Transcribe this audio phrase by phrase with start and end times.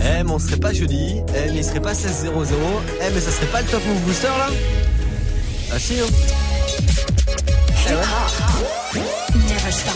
[0.00, 1.22] Eh, mais on serait pas jeudi.
[1.28, 2.54] Eh, mais il serait pas 16-0-0.
[3.00, 4.48] Eh, mais ça serait pas le top move booster là?
[5.72, 6.06] Ah si, hein.
[7.88, 9.02] Eh ouais.
[9.34, 9.94] Never stop.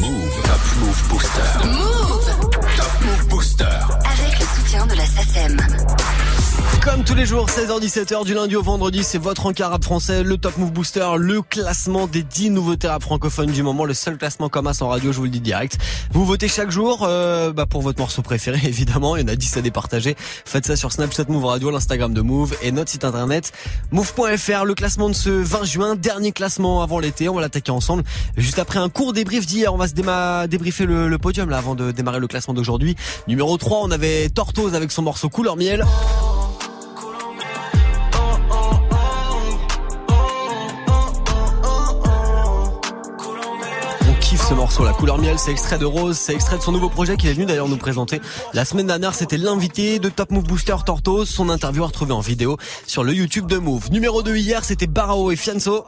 [0.00, 0.42] Move.
[0.42, 1.66] Top Move Booster.
[1.66, 2.26] Move
[2.76, 3.64] Top Move Booster.
[3.64, 5.56] avec le soutien de la SACEM.
[6.84, 10.36] Comme tous les jours, 16h-17h du lundi au vendredi, c'est votre encart rap français, le
[10.36, 14.50] Top Move Booster, le classement des 10 nouveautés rap francophones du moment, le seul classement
[14.50, 15.78] comme as en radio, je vous le dis direct.
[16.12, 19.34] Vous votez chaque jour euh, bah, pour votre morceau préféré, évidemment, il y en a
[19.36, 20.14] 10 à départager.
[20.44, 23.52] Faites ça sur Snapchat Move Radio, l'Instagram de Move et notre site internet
[23.90, 24.64] move.fr.
[24.66, 28.04] Le classement de ce 20 juin, dernier classement avant l'été, on va l'attaquer ensemble.
[28.36, 29.94] Juste après un court débrief d'hier, on va se
[30.46, 32.94] débriefer le, le podium là avant de démarrer le classement d'aujourd'hui.
[33.26, 35.84] Numéro 3, on avait Tortoise avec son morceau Couleur Miel.
[44.48, 47.16] Ce morceau, la couleur miel, c'est extrait de Rose, c'est extrait de son nouveau projet
[47.16, 48.20] qu'il est venu d'ailleurs nous présenter.
[48.52, 52.20] La semaine dernière, c'était l'invité de Top Move Booster Tortoise, son interview à retrouver en
[52.20, 53.90] vidéo sur le YouTube de Move.
[53.90, 55.86] Numéro 2 hier, c'était Barao et Fianso.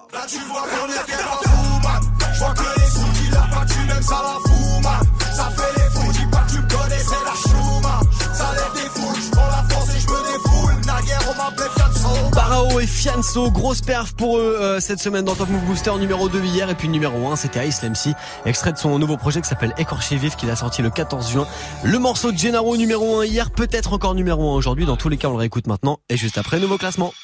[12.80, 16.44] Et Fianso, grosse perf pour eux euh, cette semaine dans Top Move Booster numéro 2
[16.44, 19.72] hier et puis numéro 1 c'était Ice MC, extrait de son nouveau projet qui s'appelle
[19.78, 21.47] Écorché Vif qu'il a sorti le 14 juin.
[21.84, 25.16] Le morceau de Gennaro numéro 1 hier, peut-être encore numéro 1 aujourd'hui, dans tous les
[25.16, 27.14] cas on le réécoute maintenant et juste après nouveau classement.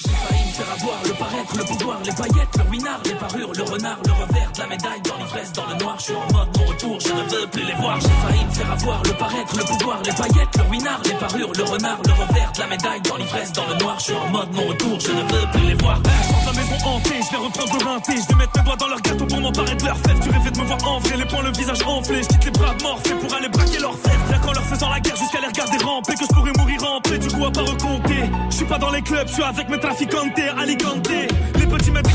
[4.63, 7.23] La médaille, dans l'ivresse, dans le noir, je suis en mode mon retour, je ne
[7.31, 7.99] veux plus les voir.
[8.01, 11.53] J'ai failli me faire avoir le paraître, le pouvoir, les paillettes, le winard, les parures,
[11.57, 14.53] le renard, le revers la médaille, dans l'ivresse, dans le noir, je suis en mode
[14.53, 15.99] mon retour, je ne veux plus les voir.
[16.05, 18.89] Je la maison hantée, je vais reprendre le rinté, je vais mettre mes doigts dans
[18.89, 20.21] leur gâteau pour m'emparer de leur fève.
[20.21, 22.51] Tu rêvais de me voir en vrai, les poings, le visage enflé, je quitte les
[22.53, 24.21] bras de morphée pour aller braquer leur fève.
[24.31, 27.01] Y'a qu'en leur faisant la guerre jusqu'à les regarder ramper que je pourrais mourir en
[27.01, 28.31] paix, du coup à pas recompter.
[28.51, 31.09] Je suis pas dans les clubs, je suis avec mes traficantes, Alicante.
[31.09, 32.09] Les petits mettent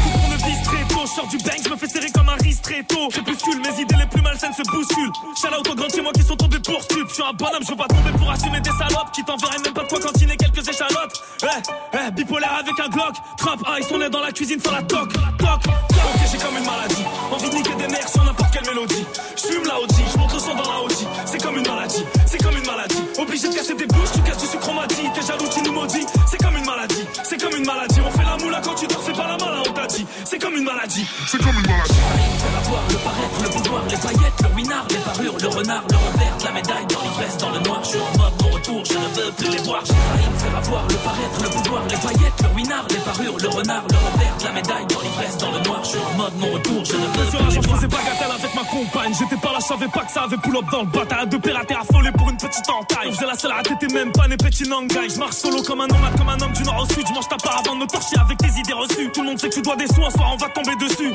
[1.07, 3.07] Je sors du bank, je me fais serrer comme un ristretto.
[3.09, 5.11] Crépuscule, mes idées les plus malsaines se bousculent.
[5.57, 7.07] Out aux grands chez moi qui sont tombés pour stup.
[7.07, 9.73] Je suis un bonhomme, je veux pas tomber pour assumer des salopes qui t'enverraient même
[9.73, 11.23] pas de quoi cantiner quelques échalotes.
[11.43, 13.15] Eh, eh, bipolaire avec un Glock.
[13.37, 15.13] Trap ice, on est dans la cuisine sans la toc.
[15.13, 16.16] Toc, toc.
[16.31, 17.03] J'ai comme une maladie.
[17.31, 19.05] Envie de niquer des nerfs sur n'importe quelle mélodie.
[19.35, 20.91] Je fume la OG, je monte le son dans la OG.
[21.25, 23.03] C'est comme une maladie, c'est comme une maladie.
[23.17, 24.87] Obligé de casser des bouches, tu casses du sucre on.
[24.87, 26.05] T'es jaloux, tu nous maudis.
[26.29, 27.99] C'est comme une maladie, c'est comme une maladie.
[28.05, 30.05] On fait la moula quand tu dors, fais pas la malin, on t'a dit.
[30.25, 31.05] C'est comme une maladie.
[31.27, 34.97] C'est comme une maladie faire avoir le paraître, le pouvoir, les paillettes, le winard, les
[34.97, 38.17] parures, le renard, le revers la médaille, dans l'ivresse, dans le noir, je suis en
[38.17, 39.81] mode mon retour, je ne veux plus les voir.
[39.85, 43.37] J'ai failli me faire avoir le paraître, le pouvoir, les paillettes, le winard, les parures,
[43.37, 46.33] le renard, le revers la médaille, dans l'ivresse, dans le noir, je suis en mode
[46.39, 49.13] mon retour, je ne veux jour, je faisais bagatelle avec ma compagne.
[49.17, 51.27] J'étais pas là, je savais pas que ça avait pull up dans le bataille.
[51.27, 53.09] Deux pirates et affolés pour une petite entaille.
[53.09, 55.09] On faisait la seule à t'étais même pas né petit nangai.
[55.09, 57.05] Je marche solo comme un nomade, comme un homme du nord au sud.
[57.07, 59.11] Je mange ta part avant de me torcher avec tes idées reçues.
[59.13, 61.13] Tout le monde sait que tu dois des sous, un soir on va tomber dessus.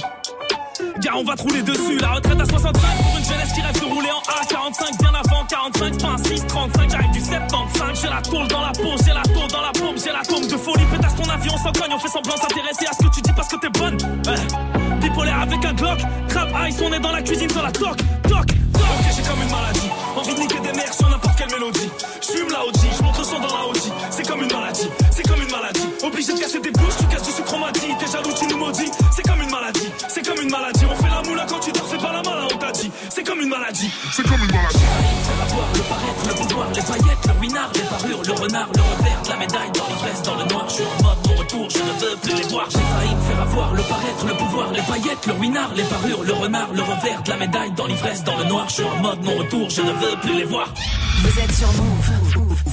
[1.01, 1.99] Gars, on va te rouler dessus.
[1.99, 4.99] La retraite à 65 pour une jeunesse qui rêve de rouler en A45.
[5.01, 6.91] Bien avant 45, c'est pas un 6, 35.
[6.91, 8.01] J'arrive du 75.
[8.01, 10.47] J'ai la tôle dans la peau, j'ai la tôle dans la paume, j'ai la tombe
[10.47, 10.85] de folie.
[10.87, 13.33] Pétasse ton avion, on s'en cogne, on fait semblant s'intéresser à ce que tu dis
[13.35, 13.97] parce que t'es bonne.
[14.27, 14.82] Ouais.
[15.03, 15.99] Bipolaire avec un Glock.
[16.29, 18.47] Trap ice, on est dans la cuisine sur la toc, toc, toc.
[18.75, 19.91] Ok, j'ai comme une maladie.
[20.17, 21.91] Envie de niquer des nerfs sur n'importe quelle mélodie.
[22.21, 23.79] Je fume la OG, je monte le son dans la OG.
[24.11, 25.89] C'est comme une maladie, c'est comme une maladie.
[26.05, 27.73] Obligé de casser des bouches, tu casses du sucre, on m'a.
[27.73, 28.91] T'es jaloux, tu nous maudis.
[29.15, 30.85] C'est comme une maladie, c'est comme une maladie.
[32.27, 32.91] On t'a dit.
[33.09, 33.91] C'est comme une maladie.
[34.13, 37.41] C'est comme une maladie failli me faire avoir le paraître, le pouvoir, les paillettes, le
[37.41, 40.65] winard, les parures, le renard, le revers de la médaille, dans l'ivresse, dans le noir,
[40.69, 42.67] je suis en mode mon retour, je ne veux plus les voir.
[42.71, 46.23] J'ai failli me faire avoir le paraître, le pouvoir, les paillettes, le winard, les parures,
[46.23, 48.97] le renard, le revers de la médaille, dans l'ivresse, dans le noir, je suis en
[48.97, 50.69] mode mon retour, je ne veux plus les voir.
[51.23, 52.72] Vous êtes sur Move.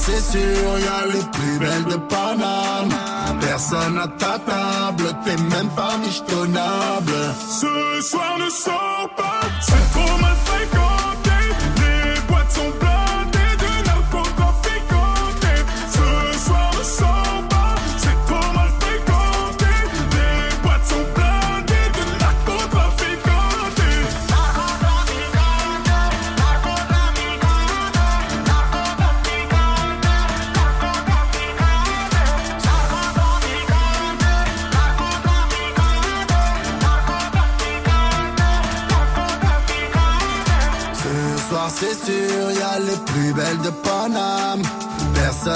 [0.00, 2.94] C'est sûr, y a les plus belles de Paname.
[3.40, 7.12] Personne à ta table, t'es même pas michetonnable.
[7.60, 10.29] Ce soir ne sors pas, c'est trop mal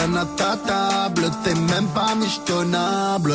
[0.05, 3.33] À ta table, t'es même pas michetonnable.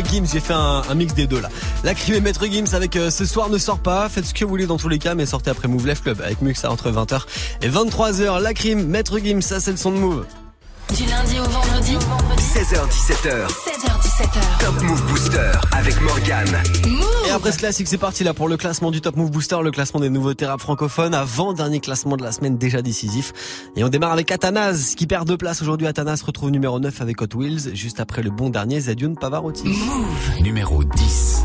[0.00, 1.48] Gims, j'ai fait un, mix des deux là.
[1.84, 4.44] La Crime et Maître Gims avec euh, Ce soir ne sort pas, faites ce que
[4.44, 6.90] vous voulez dans tous les cas, mais sortez après Move Life Club avec Muxa entre
[6.90, 7.22] 20h
[7.62, 8.40] et 23h.
[8.40, 10.24] La Crime, Maître Gims, ça c'est le son de Move.
[10.96, 11.96] Du lundi au vendredi,
[12.38, 14.58] 16h17h, 16h17h.
[14.60, 16.62] Top Move Booster avec Morgane.
[17.26, 19.70] Et après ce classique, c'est parti là pour le classement du Top Move Booster, le
[19.70, 23.32] classement des nouveautés rap francophones, avant dernier classement de la semaine déjà décisif.
[23.74, 25.86] Et on démarre avec Athanas, qui perd deux places aujourd'hui.
[25.86, 29.64] Athanas retrouve numéro 9 avec Hot Wheels, juste après le bon dernier Zadiun Pavarotti.
[30.42, 31.44] Numéro 10.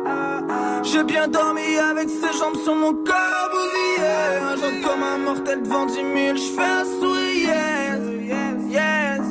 [0.83, 4.07] J'ai bien dormi avec ses jambes sur mon corps bousillé
[4.41, 7.53] Un jour comme un mortel devant 10 000 Je fais un sourire.
[8.69, 9.21] Yes, yes.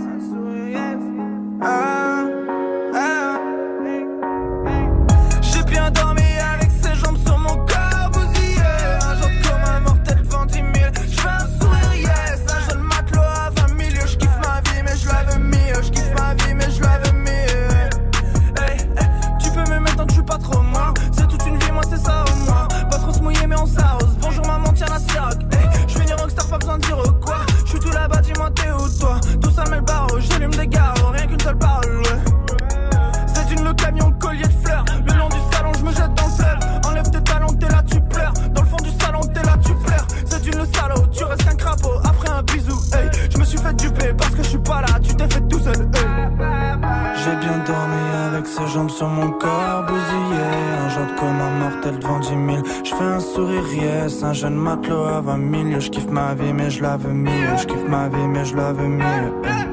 [1.62, 2.39] Ah, ah.
[24.22, 27.40] Bonjour maman, tiens la siroc hey, Je finis rockstar, pas besoin de dire quoi.
[27.64, 29.20] Je suis tout là-bas, dis-moi t'es où toi?
[29.42, 32.02] Tout ça met le barreau, j'allume des garrots Rien qu'une seule parole.
[33.26, 34.84] C'est une le camion collier de fleurs.
[35.06, 36.86] Le long du salon, je me jette dans le fleuve.
[36.86, 38.32] Enlève tes talons, t'es là, tu pleures.
[38.54, 40.06] Dans le fond du salon, t'es là, tu pleures.
[40.24, 42.00] C'est une le salaud, tu restes qu'un crapaud.
[42.04, 43.10] Après un bisou, hey.
[43.30, 44.98] Je me suis fait duper parce que je suis pas là.
[45.02, 46.09] Tu t'es fait tout seul, hey
[47.22, 50.44] j'ai bien dormi avec ses jambes sur mon corps bousillé
[50.84, 52.38] Un genre de coma mortel devant 10 000
[52.84, 54.22] Je fais un sourire yes.
[54.22, 57.56] Un jeune matelot à 20 000 Je kiffe ma vie mais je la veux mieux.
[57.58, 59.69] Je kiffe ma vie mais je la veux mieux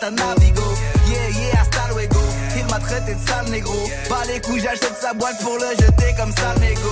[0.00, 0.62] surnomme à ta navigo.
[1.08, 2.20] Yeah, yeah, hasta luego.
[2.56, 3.74] Il m'a traité de sale négro.
[4.08, 6.90] Pas les couilles, j'achète sa boîte pour le jeter comme sale négo.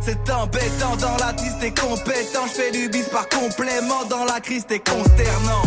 [0.00, 2.46] C'est embêtant dans la tiste, t'es compétent.
[2.46, 4.04] Je fais du bis par complément.
[4.08, 5.62] Dans la crise, t'es consternant.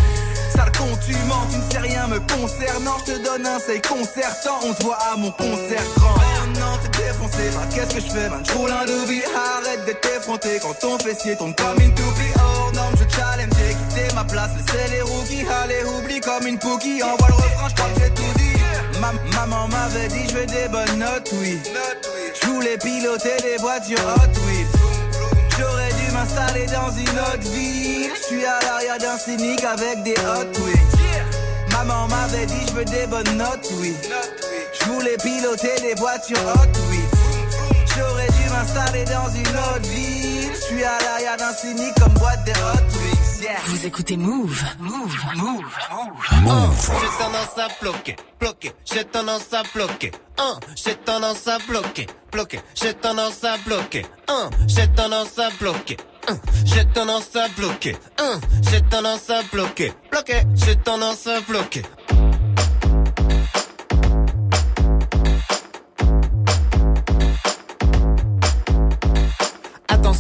[0.56, 2.98] Sale con, tu mens, tu ne sais rien me concernant.
[3.06, 4.60] Je te donne un c'est concertant.
[4.64, 6.16] On se voit à mon concert grand.
[6.18, 7.50] Oh non, t'es défoncé.
[7.54, 8.44] Bah, qu'est-ce que je fais, man?
[8.46, 9.22] J'roule un doobie.
[9.36, 12.34] Arrête d'être effronté quand ton fessier tombe comme une toupie.
[12.38, 13.54] Oh non, je challenge,
[14.14, 14.52] ma place.
[14.58, 17.02] Laissez les rookies, allez, oublie comme une cookie.
[17.04, 19.00] Envoie le refrain, j'crois que j'ai tout dit.
[19.00, 21.60] Ma- maman m'avait dit, je veux des bonnes notes, oui.
[22.42, 24.66] Je voulais piloter des voitures hot, oui.
[25.58, 28.12] J'aurais dû m'installer dans une autre ville.
[28.16, 30.78] Je suis à l'arrière d'un cynique avec des hot wings.
[31.72, 33.96] Maman m'avait dit je veux des bonnes notes, oui.
[34.80, 37.00] Je voulais piloter des voitures hot, oui.
[37.96, 40.52] J'aurais dû m'installer dans une autre ville.
[40.54, 43.03] Je suis à l'arrière d'un cynique comme boîte des hot wings.
[43.44, 43.60] Yeah.
[43.66, 44.64] Vous écoutez Move.
[44.80, 45.18] Move.
[45.36, 45.66] Move.
[47.02, 50.12] J'ai tendance à bloquer, bloquer, j'ai tendance à bloquer.
[50.38, 54.06] Un, j'ai tendance à bloquer, bloquer, j'ai tendance à bloquer.
[54.30, 55.98] Un, j'ai tendance à bloquer.
[56.30, 57.98] Un, j'ai tendance à bloquer.
[58.18, 58.40] Un,
[58.72, 61.82] j'ai tendance à bloquer, bloquer, j'ai tendance à bloquer.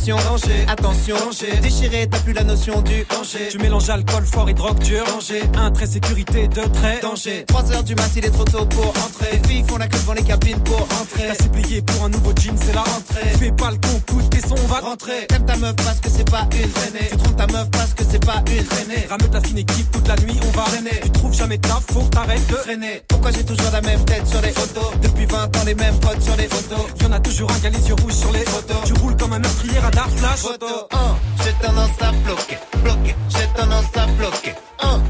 [0.03, 1.15] Attention, danger, attention.
[1.61, 3.47] Déchiré, t'as plus la notion du danger.
[3.49, 5.05] Tu mélanges alcool fort et drogue dure.
[5.05, 5.43] Danger.
[5.55, 7.01] Un trait sécurité, deux traits.
[7.01, 7.45] Danger.
[7.47, 9.29] 3 heures du mat, il est trop tôt pour entrer.
[9.31, 11.27] Les filles font la queue devant les cabines pour entrer.
[11.29, 13.29] T'as supplié pour un nouveau jean, c'est la rentrée.
[13.39, 15.25] Fais pas le con, coup tes sons, on va Rentrer.
[15.29, 17.07] T'aimes ta meuf parce que c'est pas une traînée.
[17.09, 19.07] Tu trompes ta meuf parce que c'est pas une traînée.
[19.09, 20.99] Ramène ta fine équipe toute la nuit, on va Traîner.
[21.01, 23.03] Tu trouves jamais ta faut que t'arrêtes de Traîner.
[23.07, 24.91] Pourquoi j'ai toujours la même tête sur les photos?
[25.01, 26.87] Depuis 20 ans, les mêmes potes sur les photos.
[27.01, 28.83] Y'en a toujours un qui a les yeux rouges sur les photos.
[28.85, 30.39] Tu roules comme un meurtrier radar flash.
[30.39, 34.55] Photo 1, j'ai tendance à bloquer, bloquer, j'ai tendance à bloquer.
[34.81, 35.01] 1,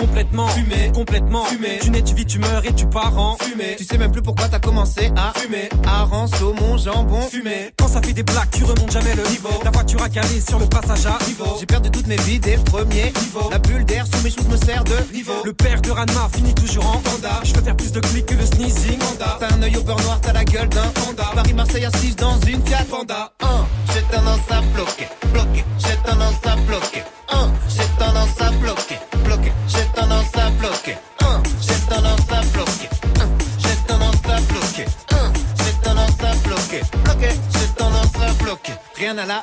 [0.00, 1.78] Complètement fumé, complètement fumé.
[1.82, 3.76] Tu nais, tu vis, tu meurs et tu pars en fumée.
[3.76, 5.68] Tu sais même plus pourquoi t'as commencé à Fumer.
[5.86, 7.20] Hareng, saumon, jambon.
[7.28, 7.70] Fumé.
[7.78, 9.50] Quand ça fait des blagues, tu remontes jamais le niveau.
[9.62, 11.56] Ta voiture a calé sur le passage à niveau.
[11.60, 13.50] J'ai perdu toutes mes vies des premiers Niveau.
[13.50, 15.32] La bulle d'air sous mes choses me sert de Niveau.
[15.44, 17.40] Le père de Ranma finit toujours en panda.
[17.44, 18.98] Je peux faire plus de clics que le sneezing.
[18.98, 19.36] Panda.
[19.38, 21.24] T'as un œil au beurre noir, t'as la gueule d'un panda.
[21.34, 23.32] Paris-Marseille assise dans une Fiat Panda.
[23.40, 23.46] 1,
[23.92, 26.29] j'ai tendance à bloquer, bloquer, j'ai tendance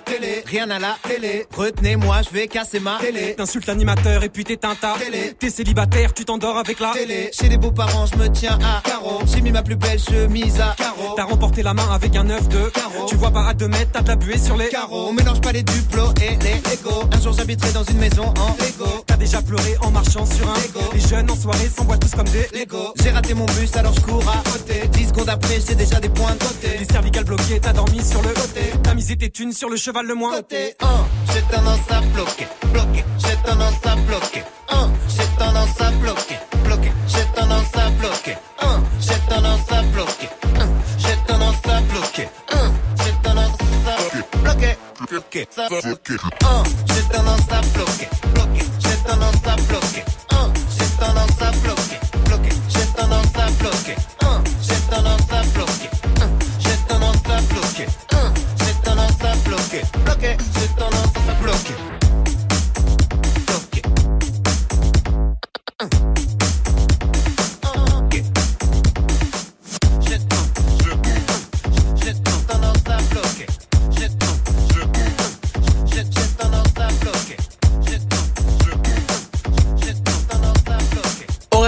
[0.06, 1.46] télé, rien à la télé.
[1.56, 3.36] Retenez-moi, je vais casser ma télé.
[3.36, 5.34] T'insultes l'animateur et puis t'éteins ta Télé.
[5.38, 7.30] T'es célibataire, tu t'endors avec la Télé.
[7.34, 9.20] Chez les beaux-parents, je me tiens à carreau.
[9.26, 11.14] J'ai mis ma plus belle chemise à carreau.
[11.16, 13.06] T'as remporté la main avec un œuf de Carreau.
[13.08, 15.08] Tu vois pas à 2 mètres, t'as de la buée sur les Carreau.
[15.10, 17.04] On mélange pas les duplos et les Lego.
[17.12, 19.04] Un jour j'habiterai dans une maison en Lego.
[19.06, 20.80] T'as déjà pleuré en marchant sur un Lego.
[20.94, 22.94] Les jeunes en soirée s'envoient tous comme des Lego.
[23.04, 24.88] J'ai raté mon bus alors je cours à côté.
[24.88, 26.78] 10 secondes après, j'ai déjà des points de côté.
[26.80, 30.06] Les cervicales bloquées, t'as dormi sur le côté T'as misé tes thunes sur le cheval
[30.06, 30.88] le moins Côté 1,
[31.34, 33.04] j'ai tendance à bloquer, bloquer.
[33.18, 34.44] J'ai tendance à bloquer.
[34.70, 36.92] 1, j'ai tendance à bloquer, bloquer.
[37.08, 38.38] J'ai tendance à bloquer.
[38.62, 40.30] 1, j'ai tendance à bloquer.
[40.60, 42.30] 1, j'ai tendance à bloquer.
[42.52, 42.72] 1,
[43.04, 43.56] j'ai tendance
[43.88, 44.78] à bloquer,
[45.10, 45.48] bloquer.
[45.50, 46.14] Ça bloquer.
[46.14, 48.66] 1, j'ai tendance à bloquer, bloquer.
[48.78, 50.07] J'ai tendance à bloquer.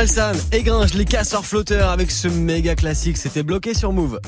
[0.09, 4.19] Orelsan et Gringe, les casseurs flotteurs avec ce méga classique, c'était bloqué sur Move.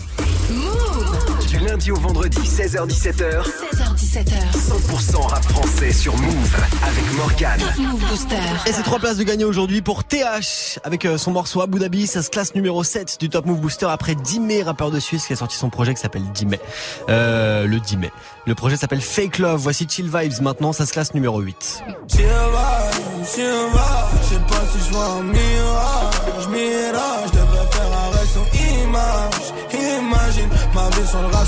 [1.71, 4.41] Lundi au vendredi, 16h-17h, 16h17h.
[4.51, 7.59] 100% rap français sur Move avec Morgane.
[7.59, 8.35] Top Move Booster.
[8.65, 12.07] Et c'est trois places de gagner aujourd'hui pour TH avec euh, son morceau Abu Dhabi.
[12.07, 15.27] Ça se classe numéro 7 du Top Move Booster après 10 mai, rappeur de Suisse
[15.27, 16.59] qui a sorti son projet qui s'appelle 10 mai.
[17.07, 18.11] Euh, le 10 mai.
[18.47, 19.61] Le projet s'appelle Fake Love.
[19.61, 20.73] Voici Chill Vibes maintenant.
[20.73, 21.83] Ça se classe numéro 8.
[22.09, 27.71] Chill vibe, chill vibe, je sais pas si je vois un mirage, mirage, je devrais
[27.71, 28.45] faire arrêt sur
[28.83, 31.41] image, imagine, ma vie sur le rap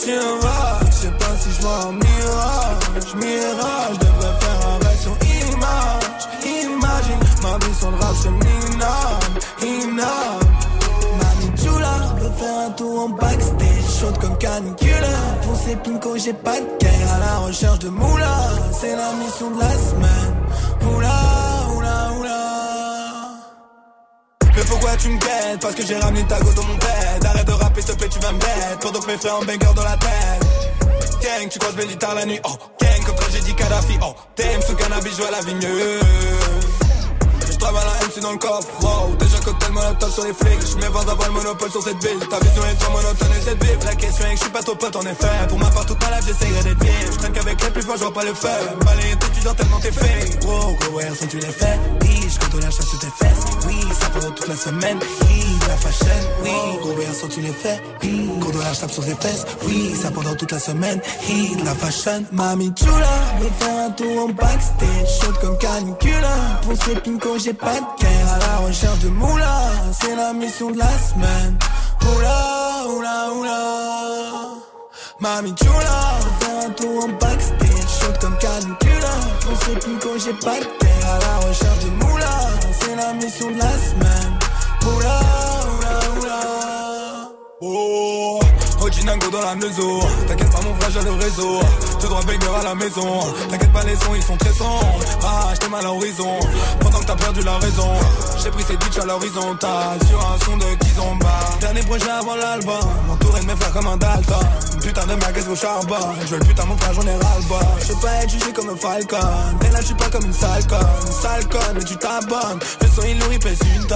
[0.00, 5.16] chill vibe, je sais pas si je un mirage, mirage, je devrais faire arrêt sur
[5.52, 10.46] image, imagine, ma vie sur le rap serait minable, minable.
[11.18, 15.40] Mami Chula, veut faire un tour en backstage, chaude comme caniculaire.
[15.42, 15.76] Pour ces
[16.24, 17.12] j'ai pas de guerre.
[17.14, 18.36] À la recherche de moula,
[18.72, 20.39] c'est la mission de la semaine.
[24.80, 27.24] Pourquoi tu me guettes Parce que j'ai ramené ta go dans mon bed.
[27.24, 28.78] Arrête de rapper, s'il te plaît, tu vas me mettre.
[28.80, 31.22] Pendant mes frères en banger dans la tête.
[31.22, 32.40] Gang, tu croises mes la nuit.
[32.44, 33.98] Oh, gang, comme tragédie Kadhafi.
[34.02, 36.79] Oh, t'aimes sous cannabis, je vois la vie.
[37.62, 40.66] À la MC dans le coffre, wow Déjà cocktail molotov sur les flics.
[40.72, 42.18] Je mets 20 avant le monopole sur cette ville.
[42.28, 44.62] Ta vision est trop monotone et cette vive La question est que je suis pas
[44.62, 47.32] trop pote en effet Pour ma part toute ma life j'essayerai d'être vif Je traîne
[47.32, 48.48] qu'avec les plus forts je vois pas le feu.
[48.84, 51.78] Balayer t'étudiant tellement t'es fait Wow gros ouais si tu les fais.
[52.02, 53.44] Oui je compte la chasse sur tes fesses.
[53.66, 54.98] Oui ça pendant toute la semaine.
[55.22, 56.06] Oui la fashion.
[56.42, 57.80] Oui gros ouais si tu les fais.
[58.02, 59.46] Oui gros la chape sur tes fesses.
[59.66, 61.00] Oui ça pendant toute la semaine.
[61.28, 62.24] Oui la fashion.
[62.32, 62.90] Mami chula
[63.40, 65.08] Veut faire un tour en backstage.
[65.22, 70.14] Chaude comme canicula Pour ces pincos j'ai pas de À la recherche de moula C'est
[70.14, 71.58] la mission de la semaine.
[72.02, 73.60] Oula oula oula.
[75.20, 76.00] Mami chula
[76.40, 77.90] faire un tour en backstage.
[78.00, 79.14] Chaude comme canicula.
[79.42, 82.34] Pour ces pincos j'ai pas de guerre À la recherche de moula
[82.80, 84.38] C'est la mission de la semaine.
[84.86, 85.20] Oula
[85.72, 86.40] oula oula.
[87.62, 88.39] Oh,
[90.26, 91.60] T'inquiète pas, mon frère, j'ai le réseau.
[92.00, 93.20] Tout droit banger à la maison.
[93.48, 95.00] T'inquiète pas, les sons, ils sont très sombres.
[95.22, 96.38] Ah, mal à l'horizon.
[96.80, 97.92] Pendant que t'as perdu la raison.
[98.42, 99.98] J'ai pris ces bitches à l'horizontale.
[100.08, 101.40] Sur un son de Kizomba.
[101.60, 102.80] Dernier projet avant l'album.
[103.10, 104.46] Entouré de mes frères comme un Dalton.
[104.80, 105.94] Putain de magasin au charbon.
[106.22, 107.66] Je veux le putain, mon frère, j'en ai ras-le-bas.
[107.80, 109.16] Je veux pas être jugé comme un falcon.
[109.62, 111.74] Mais là, je suis pas comme une sale conne.
[111.74, 112.60] Mais tu t'abonnes.
[112.80, 113.86] Le son, il nourrit, pèse une.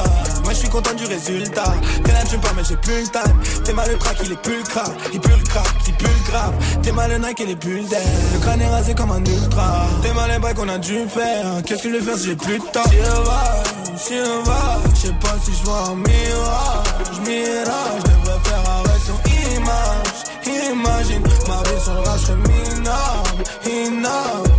[0.44, 1.74] Moi, je suis content du résultat.
[2.04, 3.62] T'es là, tu me mais j'ai plus le time.
[3.64, 4.90] T'es mal le track, il est plus le crack.
[5.12, 5.44] Il pue le
[5.86, 6.54] il pue le grave.
[6.82, 8.00] T'es mal le Nike et les bulles d'air.
[8.32, 9.86] Le crâne est rasé comme un ultra.
[10.02, 11.62] T'es mal les bails qu'on a dû faire.
[11.64, 12.82] Qu'est-ce que je vais faire si j'ai plus de temps?
[12.90, 13.62] J'y va,
[14.08, 14.80] j'y va.
[14.94, 17.20] Je sais pas si je vois un mirage.
[17.26, 19.18] Mirage, je devrais faire arrêt sur
[19.56, 20.24] image.
[20.72, 23.44] Imagine, ma vie sur rap serait minable.
[23.66, 24.50] Inable.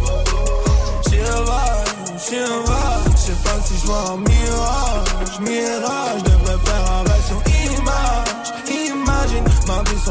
[1.10, 1.66] J'y va,
[2.18, 2.82] j'y va.
[3.16, 5.40] Je sais pas si je vois un mirage.
[5.42, 6.24] Mirage,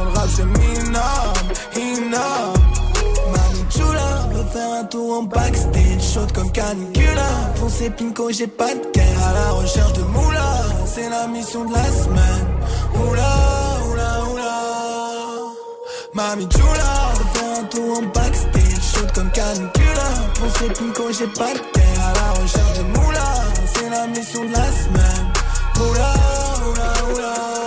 [0.03, 0.25] le rap.
[3.33, 7.29] Mami Chula veut faire un tour en backstage, chaude comme canicula.
[7.57, 10.63] Pour ces pincos, j'ai pas de guerre à la recherche de moula.
[10.87, 12.47] C'est la mission de la semaine.
[12.95, 13.35] Oula,
[13.91, 14.61] oula, oula.
[16.15, 20.09] Mami Chula veut faire un tour en backstage, chaude comme canicula.
[20.35, 22.01] Pour qui me j'ai pas de terre.
[22.01, 23.35] À la recherche de moula,
[23.75, 25.33] c'est la mission de la semaine.
[25.77, 26.15] Oula,
[26.69, 27.64] oula, oula.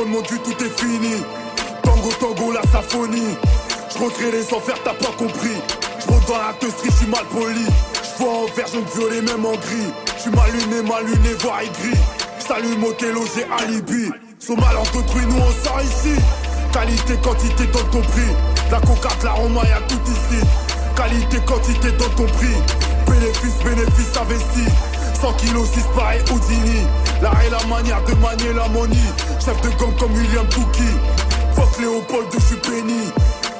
[0.00, 1.22] Je mon tout est fini.
[1.82, 3.36] Tango, tango, la symphonie.
[3.90, 5.58] Je les enfers, t'as pas compris.
[6.00, 7.66] Je rentre dans la teustrie, je suis mal poli.
[8.02, 9.92] Je vois en vert, jaune, violet, même en gris.
[10.16, 11.98] Je suis mal luné, mal luné, voire aigri.
[12.38, 14.10] Salut Motello, j'ai alibi.
[14.38, 16.18] Sont mal d'autrui, nous on sort ici.
[16.72, 18.32] Qualité, quantité dans ton prix.
[18.70, 20.40] La cocate, la roma, y'a tout ici.
[20.96, 22.56] Qualité, quantité dans ton prix.
[23.06, 24.64] Bénéfice, bénéfice investi.
[25.20, 26.86] 100 kilos, 6 pareil Houdini.
[27.20, 28.96] L'art et la manière de manier la money.
[29.44, 30.90] Chef de gang comme William Touki.
[31.54, 33.12] Fuck Léopold, je suis béni.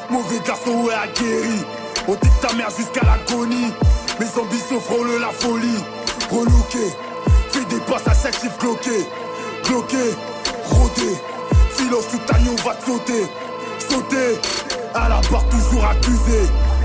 [0.08, 1.60] Mauvais garçon, ouais, aguerri.
[2.08, 3.72] On dit ta mère jusqu'à l'agonie.
[4.18, 5.84] Mes ambitions frôlent la folie.
[6.30, 6.96] Relooké,
[7.50, 9.06] fais des passes à 7 chiffres cloqués.
[9.64, 10.14] Cloqué,
[10.64, 11.16] rodé.
[11.72, 13.26] Filos, tout agneau va te sauter.
[13.78, 14.40] Sauter,
[14.94, 16.40] à la barre toujours accusé.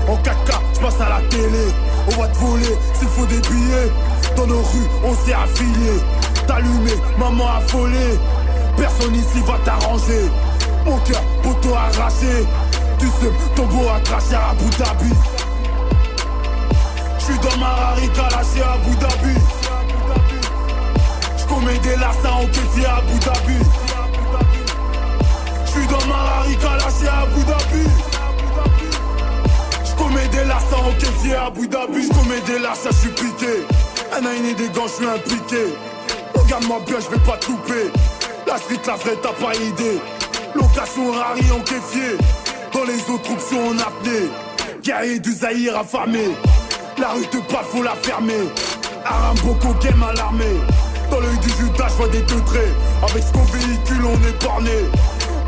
[0.08, 1.66] En 4K, je passe à la télé.
[2.08, 3.90] On va te voler s'il faut des billets.
[4.36, 6.00] Dans nos rues, on s'est affiliés.
[6.46, 8.18] T'allumé, maman affolée.
[8.76, 10.30] Personne ici va t'arranger.
[10.84, 12.46] Mon cœur, poteau arraché.
[12.98, 15.12] Tu sais, ton beau à cracher à Abu Dhabi.
[17.18, 19.40] J'suis dans ma rarica lâché à Abu Dhabi.
[21.38, 23.58] J'commets des larcins en caissier à Abu Dhabi.
[25.66, 27.90] J'suis dans ma rarica lâché à Abu Dhabi.
[29.84, 32.02] J'commets des larcins en caissier à Abu Dhabi.
[32.06, 33.66] J'commets des larcins, j'suis piqué.
[34.12, 35.74] Un aîné des gants, j'suis impliqué.
[36.34, 37.90] Regarde-moi bien, j'vais pas te louper.
[38.46, 40.00] La street, la vraie, t'as pas idée.
[40.54, 42.16] Location rari en caissier.
[42.72, 44.30] Dans les autres sont en apnée.
[44.82, 46.28] Guerrier du Zahir affamé.
[46.98, 48.48] La rue te parle, faut la fermer.
[49.04, 50.56] Aramboko game à l'armée.
[51.10, 52.72] Dans l'œil du Judas, je vois des teutrés.
[53.02, 54.84] Avec ce qu'on véhicule, on est borné.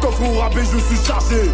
[0.01, 1.51] Coffre au rabais, je suis chargé.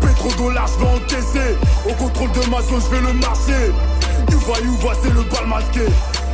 [0.00, 1.56] Pétrodollars, je vais encaisser.
[1.88, 3.72] Au contrôle de ma zone, je vais le marcher.
[4.28, 5.86] Du voyou, voix, c'est le bal masqué.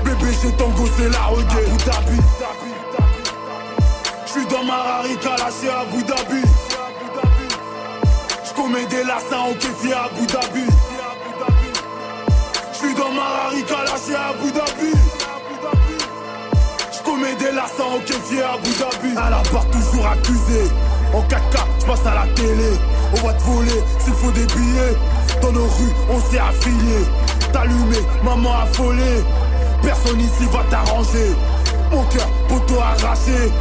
[0.07, 1.67] Bébé, j'ai tango, c'est la reggae.
[1.67, 2.21] Abu Dhabi.
[4.25, 6.43] J'suis dans ma rarica lâché à Abu Dhabi.
[8.45, 10.67] J'commets des larcins en caissier à Abu Dhabi.
[12.73, 14.93] J'suis dans ma rarica lâché à Abu Dhabi.
[16.93, 19.17] J'commets des en caissier à Abu Dhabi.
[19.17, 20.71] À la barre toujours accusé.
[21.15, 22.71] En 4K, j'passe à la télé.
[23.13, 24.97] On va te voler s'il faut des billets.
[25.43, 27.07] Dans nos rues, on s'est affiliés.
[27.53, 29.25] T'allumé, maman affolée.
[29.87, 31.31] Personne ici va t'arranger.
[31.93, 33.53] Mon cœur, poteau arraché.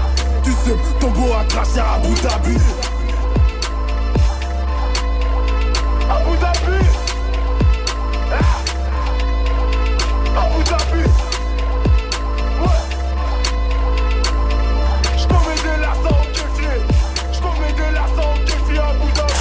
[0.44, 2.58] Tu sais, ton beau à cracher à Abu Dhabi.
[6.10, 6.80] Abu Dhabi.
[8.34, 8.58] Ah.
[10.42, 11.04] Abu Dhabi.
[12.62, 12.82] Ouais.
[15.20, 16.76] J'commets des larcins au caissier.
[17.34, 19.40] J'commets des larcins au caissier à Abu Dhabi.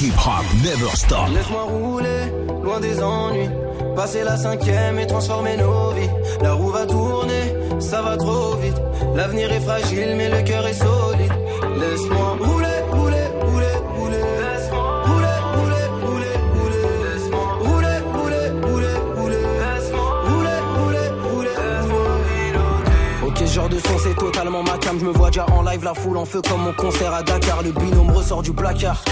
[0.00, 1.28] Hip hop never stop.
[1.34, 2.22] Laisse-moi rouler,
[2.62, 3.50] loin des ennuis.
[3.96, 6.10] Passer la cinquième et transformer nos vies.
[6.42, 8.74] La roue va tourner, ça va trop vite.
[9.14, 11.32] L'avenir est fragile, mais le cœur est solide.
[11.78, 14.16] Laisse-moi rouler, rouler, rouler, rouler.
[14.16, 16.84] Laisse-moi rouler, rouler, rouler, rouler.
[17.04, 19.44] Laisse-moi rouler, rouler, rouler, rouler.
[19.62, 21.48] Laisse-moi rouler, rouler,
[21.86, 24.98] rouler, Ok, ce genre de son c'est totalement ma cam.
[24.98, 27.62] Je me vois déjà en live, la foule en feu comme mon concert à Dakar.
[27.62, 29.02] Le binôme ressort du placard.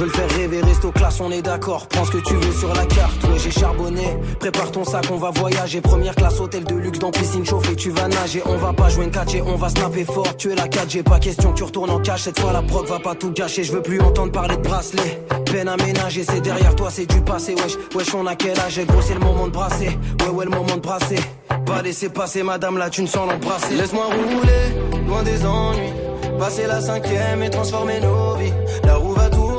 [0.00, 1.86] Je veux le faire rêver, reste aux classes, on est d'accord.
[1.86, 3.22] Prends ce que tu veux sur la carte.
[3.24, 4.16] Ouais, j'ai charbonné.
[4.38, 5.82] Prépare ton sac, on va voyager.
[5.82, 7.76] Première classe, hôtel de luxe dans piscine chauffée.
[7.76, 10.34] Tu vas nager, on va pas jouer une catch et on va snapper fort.
[10.38, 12.22] Tu es la 4 j'ai pas question que tu retournes en cash.
[12.22, 13.62] Cette fois, la proc va pas tout gâcher.
[13.62, 15.22] Je veux plus entendre parler de bracelet.
[15.44, 17.54] Peine à ménager, c'est derrière toi, c'est du passé.
[17.54, 18.80] Wesh, wesh, on a quel âge?
[18.86, 19.98] Gros, c'est le moment de brasser.
[20.22, 21.18] Ouais, ouais, le moment de brasser.
[21.66, 23.74] Pas laisser passer, madame, là, tu ne sens l'embrasser.
[23.74, 25.92] Laisse-moi rouler, loin des ennuis.
[26.38, 28.54] Passer la cinquième et transformer nos vies.
[28.84, 29.49] La roue va tourner,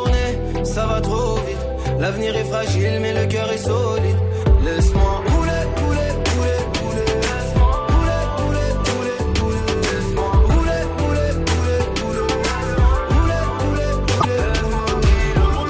[0.72, 1.66] ça va trop vite.
[2.00, 4.20] L'avenir est fragile, mais le cœur est solide.
[4.64, 7.12] Laisse-moi rouler, rouler, rouler, rouler.
[7.92, 9.64] Rouler, rouler, rouler, rouler.
[10.52, 12.26] Rouler, rouler, rouler, rouler.
[13.12, 13.92] Rouler, rouler,
[14.94, 15.20] rouler,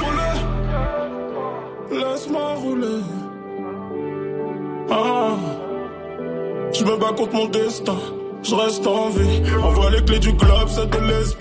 [0.04, 0.34] rouler.
[2.04, 3.02] Laisse-moi rouler.
[4.92, 5.36] Ah.
[6.74, 8.02] Je me bats contre mon destin.
[8.44, 9.42] Je reste en vie.
[9.64, 11.41] Envoie les clés du globe, c'est de l'espace.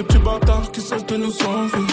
[0.00, 1.86] Ces petits bâtards qui cessent de nous envier.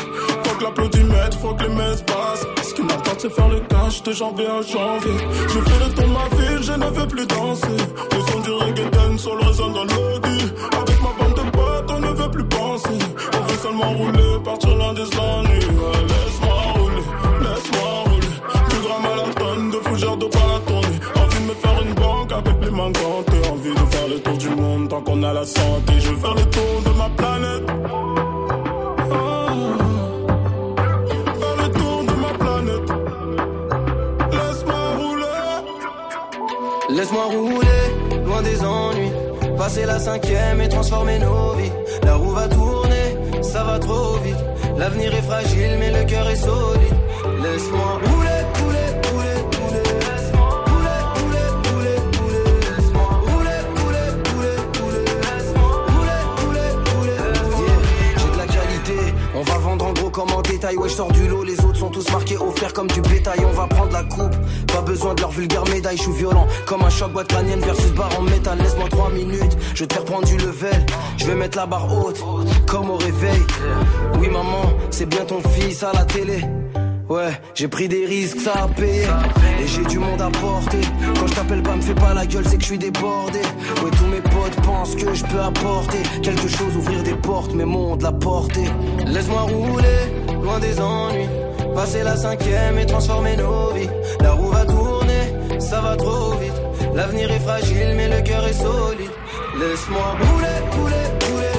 [0.46, 2.48] Fuck l'applaudimètre, fuck les messes basses.
[2.64, 5.18] Ce qui m'attend c'est faire le cash de janvier à janvier.
[5.50, 7.68] Je fais le tour de ma ville, je ne veux plus danser.
[8.14, 10.40] Le son du reggaeton sur le résonne dans l'audi.
[10.72, 12.98] Avec ma bande de potes, on ne veut plus penser.
[13.34, 15.68] On veut seulement rouler, partir loin des ennuis.
[16.08, 17.04] Laisse-moi rouler,
[17.42, 18.34] laisse-moi rouler.
[18.70, 20.40] Plus grand marathon de fougères de pas
[20.70, 21.22] la.
[21.22, 21.94] Envie de me faire une
[24.88, 25.94] monde tant qu'on a la santé.
[26.00, 27.64] Je veux faire le tour de ma planète.
[29.12, 29.48] Ah.
[31.62, 32.90] Le tour de ma planète.
[34.32, 35.26] Laisse-moi rouler.
[36.96, 37.84] Laisse-moi rouler,
[38.26, 39.12] loin des ennuis.
[39.58, 41.72] Passer la cinquième et transformer nos vies.
[42.04, 44.44] La roue va tourner, ça va trop vite.
[44.78, 46.96] L'avenir est fragile, mais le cœur est solide.
[47.44, 48.27] Laisse-moi rouler,
[60.18, 60.76] comme en détail.
[60.78, 63.40] Ouais, je sors du lot, les autres sont tous marqués offerts comme du bétail.
[63.46, 65.96] On va prendre la coupe, pas besoin de leur vulgaire médaille.
[65.96, 68.58] Je suis violent comme un choc boîte crânienne versus barre en métal.
[68.58, 70.86] Laisse-moi 3 minutes, je vais te du level.
[71.18, 72.24] Je vais mettre la barre haute,
[72.66, 73.44] comme au réveil.
[74.20, 76.42] Oui, maman, c'est bien ton fils à la télé.
[77.10, 79.04] Ouais, j'ai pris des risques, ça a payé.
[79.62, 80.82] Et j'ai du monde à porter.
[81.18, 83.40] Quand je t'appelle pas, me fais pas la gueule, c'est que je suis débordé.
[83.82, 87.64] Ouais, tous mes potes pensent que je peux apporter quelque chose, ouvrir des portes, mais
[87.64, 88.66] monde la porter.
[89.06, 90.02] Laisse-moi rouler,
[90.44, 91.30] loin des ennuis.
[91.74, 93.90] Passer la cinquième et transformer nos vies.
[94.20, 96.60] La roue va tourner, ça va trop vite.
[96.94, 99.12] L'avenir est fragile, mais le cœur est solide.
[99.58, 101.57] Laisse-moi rouler, rouler, rouler,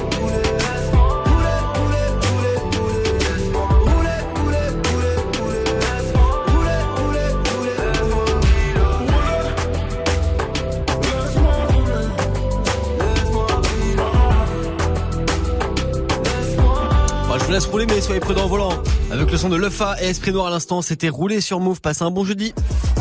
[17.49, 18.83] je laisse rouler, mais soyez prudents au volant.
[19.09, 21.81] Avec le son de Lefa et Esprit Noir à l'instant, c'était roulé sur Move.
[21.81, 22.53] Passez un bon jeudi.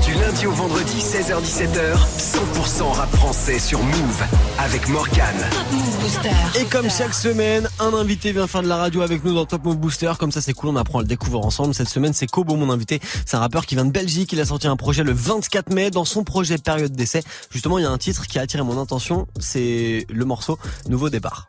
[0.09, 4.23] Du lundi au vendredi, 16h-17h, 100% rap français sur Move
[4.59, 5.37] avec Morgane.
[5.51, 6.31] Top Move Booster.
[6.59, 9.65] Et comme chaque semaine, un invité vient faire de la radio avec nous dans Top
[9.65, 10.11] Move Booster.
[10.19, 11.75] Comme ça, c'est cool, on apprend à le découvrir ensemble.
[11.75, 13.01] Cette semaine, c'est Kobo, mon invité.
[13.27, 14.33] C'est un rappeur qui vient de Belgique.
[14.33, 15.91] Il a sorti un projet le 24 mai.
[15.91, 18.81] Dans son projet Période d'essai, justement, il y a un titre qui a attiré mon
[18.81, 19.27] attention.
[19.39, 21.47] C'est le morceau Nouveau départ.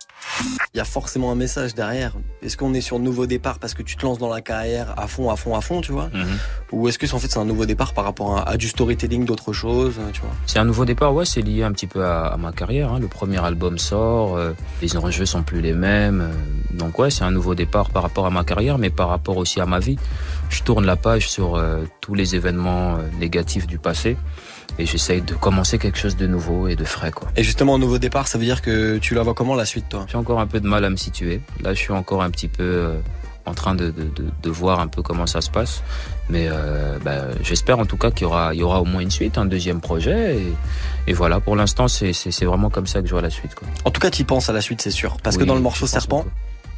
[0.74, 2.13] Il y a forcément un message derrière.
[2.41, 5.08] Est-ce qu'on est sur nouveau départ parce que tu te lances dans la carrière à
[5.08, 6.10] fond, à fond, à fond, tu vois?
[6.74, 8.67] Ou est-ce que c'est en fait c'est un nouveau départ par rapport à, à du
[8.67, 12.06] storytelling, d'autres choses, tu vois C'est un nouveau départ, ouais, c'est lié un petit peu
[12.06, 12.93] à, à ma carrière.
[12.93, 13.00] hein.
[13.00, 14.52] Le premier album sort, euh,
[14.84, 16.22] les enjeux sont plus les mêmes.
[16.22, 19.38] euh, donc ouais, c'est un nouveau départ par rapport à ma carrière, mais par rapport
[19.38, 19.98] aussi à ma vie.
[20.50, 24.15] Je tourne la page sur euh, tous les événements négatifs du passé
[24.78, 27.28] et j'essaye de commencer quelque chose de nouveau et de frais, quoi.
[27.36, 29.89] Et justement, un nouveau départ, ça veut dire que tu la vois comment la suite,
[29.89, 30.06] toi?
[30.08, 31.41] J'ai encore un peu de mal à me situer.
[31.62, 32.91] Là, je suis encore un petit peu
[33.45, 35.82] en train de, de, de, de voir un peu comment ça se passe.
[36.30, 39.02] Mais euh, bah, j'espère en tout cas qu'il y aura, il y aura au moins
[39.02, 40.38] une suite, un deuxième projet.
[40.38, 40.54] Et,
[41.08, 43.56] et voilà, pour l'instant, c'est vraiment comme ça que je vois la suite.
[43.56, 43.68] Quoi.
[43.86, 45.18] En tout cas, tu y penses à la suite, c'est sûr.
[45.24, 46.26] Parce que dans le morceau Serpent.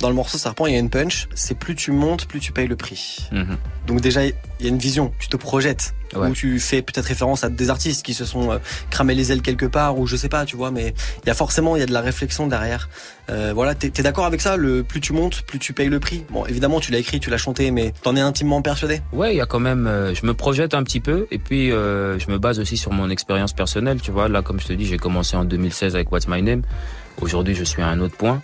[0.02, 1.30] Dans le morceau Serpent, il y a une punch.
[1.34, 3.30] C'est plus tu montes, plus tu payes le prix.
[3.32, 3.58] Mhm.
[3.88, 5.14] Donc déjà, il y a une vision.
[5.20, 5.94] Tu te projettes.
[6.14, 6.28] Ouais.
[6.28, 8.58] Où tu fais peut-être référence à des artistes qui se sont euh,
[8.90, 10.70] cramés les ailes quelque part, ou je sais pas, tu vois.
[10.70, 12.90] Mais il y a forcément, il y a de la réflexion derrière.
[13.30, 16.02] Euh, voilà, t'es es, d'accord avec ça Le plus tu montes, plus tu payes le
[16.02, 16.26] prix?
[16.30, 19.00] Bon, évidemment, tu l'as écrit, tu l'as chanté, mais t'en es intimement persuadé?
[19.14, 19.88] Ouais, il y a quand même.
[19.88, 23.10] euh, je me projette un petit peu et puis je me base aussi sur mon
[23.10, 24.02] expérience personnelle.
[24.02, 26.64] Tu vois, là, comme je te dis, j'ai commencé en 2016 avec What's My Name.
[27.22, 28.42] Aujourd'hui, je suis à un autre point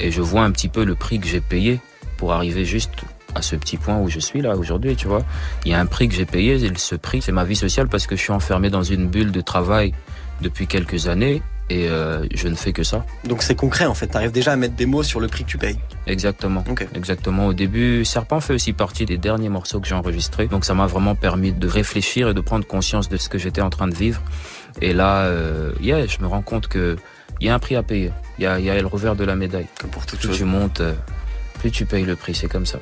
[0.00, 1.80] et je vois un petit peu le prix que j'ai payé
[2.16, 2.92] pour arriver juste
[3.34, 4.96] à ce petit point où je suis là aujourd'hui.
[4.96, 5.22] Tu vois,
[5.64, 6.54] il y a un prix que j'ai payé.
[6.54, 9.32] Et ce prix, c'est ma vie sociale parce que je suis enfermé dans une bulle
[9.32, 9.92] de travail
[10.40, 13.04] depuis quelques années et euh, je ne fais que ça.
[13.24, 14.06] Donc c'est concret en fait.
[14.06, 15.78] T'arrives déjà à mettre des mots sur le prix que tu payes.
[16.06, 16.62] Exactement.
[16.94, 17.46] Exactement.
[17.48, 20.46] Au début, Serpent fait aussi partie des derniers morceaux que j'ai enregistrés.
[20.46, 23.62] Donc ça m'a vraiment permis de réfléchir et de prendre conscience de ce que j'étais
[23.62, 24.22] en train de vivre.
[24.80, 26.96] Et là, euh, yeah, je me rends compte que
[27.40, 28.12] il y a un prix à payer.
[28.38, 29.66] Il y a, il y a le revers de la médaille.
[29.80, 30.38] Comme pour toute Plus chose.
[30.38, 30.94] tu montes, euh,
[31.58, 32.34] plus tu payes le prix.
[32.34, 32.78] C'est comme ça.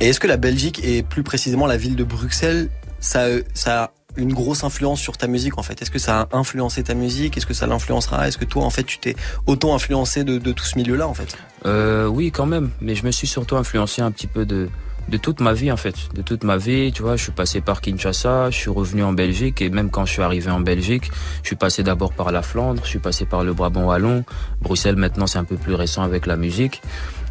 [0.00, 2.68] Et est-ce que la Belgique et plus précisément la ville de Bruxelles,
[3.00, 5.80] ça, ça a une grosse influence sur ta musique en fait?
[5.82, 7.36] Est-ce que ça a influencé ta musique?
[7.36, 8.26] Est-ce que ça l'influencera?
[8.28, 9.14] Est-ce que toi en fait tu t'es
[9.46, 11.36] autant influencé de, de tout ce milieu-là en fait?
[11.64, 12.70] Euh, oui, quand même.
[12.80, 14.68] Mais je me suis surtout influencé un petit peu de
[15.08, 16.92] de toute ma vie en fait, de toute ma vie.
[16.92, 20.04] Tu vois, je suis passé par Kinshasa, je suis revenu en Belgique et même quand
[20.06, 21.10] je suis arrivé en Belgique,
[21.42, 24.24] je suis passé d'abord par la Flandre, je suis passé par le Brabant wallon.
[24.60, 26.82] Bruxelles maintenant c'est un peu plus récent avec la musique.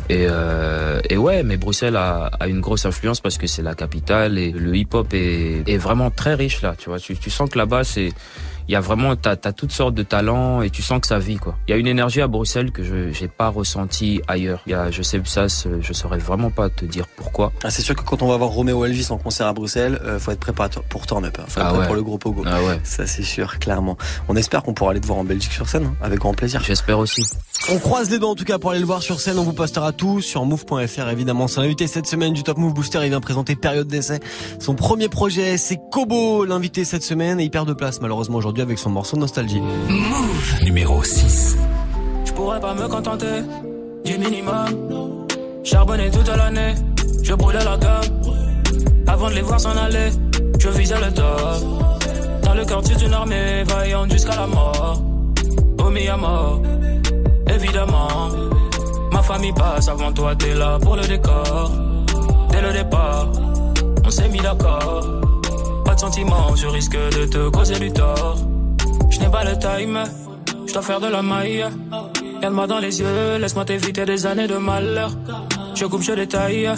[0.07, 3.73] Et, euh, et ouais, mais Bruxelles a, a une grosse influence parce que c'est la
[3.73, 6.75] capitale et le hip-hop est, est vraiment très riche là.
[6.77, 8.13] Tu vois, tu, tu sens que là-bas c'est
[8.67, 11.19] il y a vraiment, t'as as toutes sortes de talents et tu sens que ça
[11.19, 11.55] vit quoi.
[11.67, 14.61] Il y a une énergie à Bruxelles que je j'ai pas ressenti ailleurs.
[14.67, 17.51] Il y a, je sais ça, je saurais vraiment pas te dire pourquoi.
[17.63, 20.19] Ah, c'est sûr que quand on va voir Roméo Elvis en concert à Bruxelles, euh,
[20.19, 21.37] faut être préparé pour turn up.
[21.39, 21.45] hein.
[21.47, 21.85] Faut être Ah prêt ouais.
[21.87, 22.43] pour le gros pogo.
[22.45, 22.79] Ah ouais.
[22.83, 23.97] Ça c'est sûr, clairement.
[24.27, 26.61] On espère qu'on pourra aller te voir en Belgique sur scène, hein, avec grand plaisir.
[26.63, 27.23] J'espère aussi.
[27.71, 29.39] On croise les doigts en tout cas pour aller le voir sur scène.
[29.39, 31.47] On vous postera tout sur move.fr évidemment.
[31.47, 34.19] Son invité cette semaine du Top Move Booster, il vient présenter Période d'essai.
[34.59, 38.54] Son premier projet, c'est Kobo, l'invité cette semaine, et il perd de place malheureusement aujourd'hui
[38.61, 39.61] avec son morceau Nostalgie.
[40.63, 41.57] Numéro 6.
[42.25, 43.43] Je pourrais pas me contenter
[44.03, 45.25] du minimum.
[45.63, 46.75] Charbonner toute l'année,
[47.23, 48.03] je brûlais la gamme.
[49.07, 50.09] Avant de les voir s'en aller,
[50.59, 52.43] je visais le top.
[52.43, 55.01] Dans le quartier d'une armée, vaillante jusqu'à la mort.
[55.79, 56.61] Au à mort,
[57.53, 58.29] évidemment.
[59.11, 61.71] Ma famille passe avant toi, t'es là pour le décor.
[62.51, 63.31] Dès le départ,
[64.05, 65.24] on s'est mis d'accord.
[65.97, 68.37] Je risque de te causer du tort.
[69.09, 70.03] Je n'ai pas le time,
[70.67, 71.65] je dois faire de la maille.
[72.35, 75.11] Regarde-moi dans les yeux, laisse-moi t'éviter des années de malheur.
[75.73, 76.69] Je coupe, je détaille,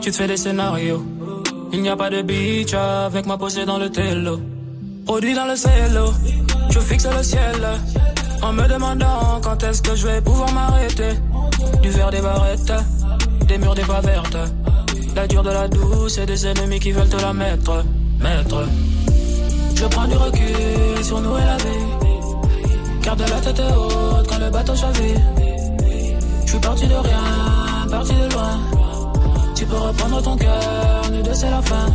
[0.00, 1.04] tu te fais des scénarios.
[1.72, 4.40] Il n'y a pas de beach avec ma posée dans le télo.
[5.04, 6.12] Produit dans le cello,
[6.70, 7.60] je fixe le ciel.
[8.40, 11.14] En me demandant quand est-ce que je vais pouvoir m'arrêter.
[11.82, 12.72] Du verre des barrettes,
[13.48, 14.38] des murs des pas vertes.
[15.16, 17.84] La dure de la douce et des ennemis qui veulent te la mettre.
[19.76, 23.02] Je prends du recul sur nous et la vie.
[23.02, 25.20] Garde la tête haute quand le bateau chavire.
[26.44, 28.58] Je suis parti de rien, parti de loin.
[29.54, 31.86] Tu peux reprendre ton cœur, nous deux c'est la fin.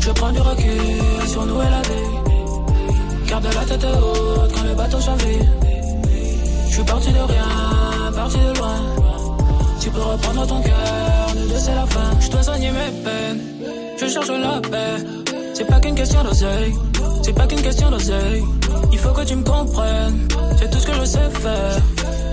[0.00, 3.28] Je prends du recul sur nous et la vie.
[3.28, 5.46] Garde la tête haute quand le bateau chavire.
[6.68, 8.78] Je suis parti de rien, parti de loin.
[9.80, 12.10] Tu peux reprendre ton cœur, nous deux c'est la fin.
[12.20, 13.40] Je dois soigner mes peines,
[13.98, 15.04] je cherche la paix.
[15.54, 16.74] C'est pas qu'une question d'oseille,
[17.22, 18.44] c'est pas qu'une question d'oseille.
[18.92, 20.28] Il faut que tu me comprennes,
[20.58, 21.82] c'est tout ce que je sais faire.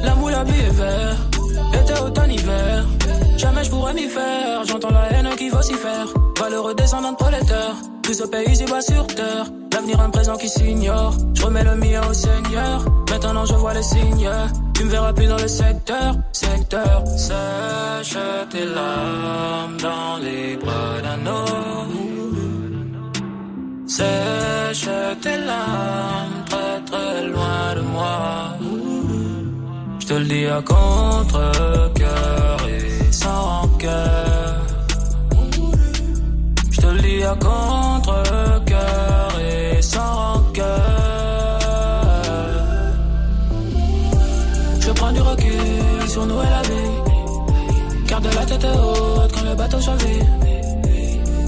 [0.04, 1.16] L'amour, la vie est vert,
[1.82, 2.86] été, automne, hiver.
[3.38, 6.08] Jamais je pourrais m'y faire, j'entends la haine qui faire.
[6.40, 9.46] Valeureux descendant de prolétaire, tout ce pays ici bas sur terre.
[9.74, 11.16] L'avenir, un présent qui s'ignore.
[11.34, 12.86] Je remets le mien au Seigneur.
[13.10, 14.30] Maintenant, je vois les signes.
[14.76, 17.04] Tu me verras plus dans le secteur, secteur.
[17.18, 18.18] Sèche
[18.52, 22.14] tes larmes dans les bras d'un homme.
[23.88, 24.90] Sèche
[25.22, 28.63] tes larmes très très loin de moi.
[30.14, 34.62] Je te le dis à contre-cœur et sans rancœur.
[36.70, 41.60] Je te le dis à contre-cœur et sans rancœur.
[44.82, 48.06] Je prends du recul sur nous et la vie.
[48.06, 50.26] Garde la tête haute quand le bateau chavire.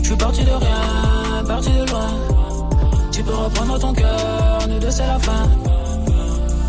[0.01, 2.09] Je suis parti de rien, parti de loin.
[3.11, 5.74] Tu peux reprendre ton cœur, nous deux c'est la fin.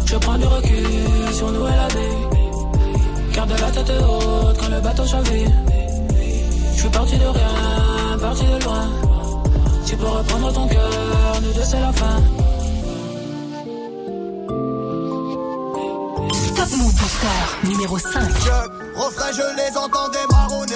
[0.06, 3.34] Je prends du recul sur nous et la vie.
[3.34, 5.50] Garde la tête haute quand le bateau chavire.
[6.74, 8.88] Je suis parti de rien, parti de loin.
[9.84, 12.22] Tu peux reprendre ton cœur, nous deux c'est la fin.
[16.56, 18.20] Top Move Booster numéro 5.
[18.96, 20.74] Refrain, je les entendais marronner.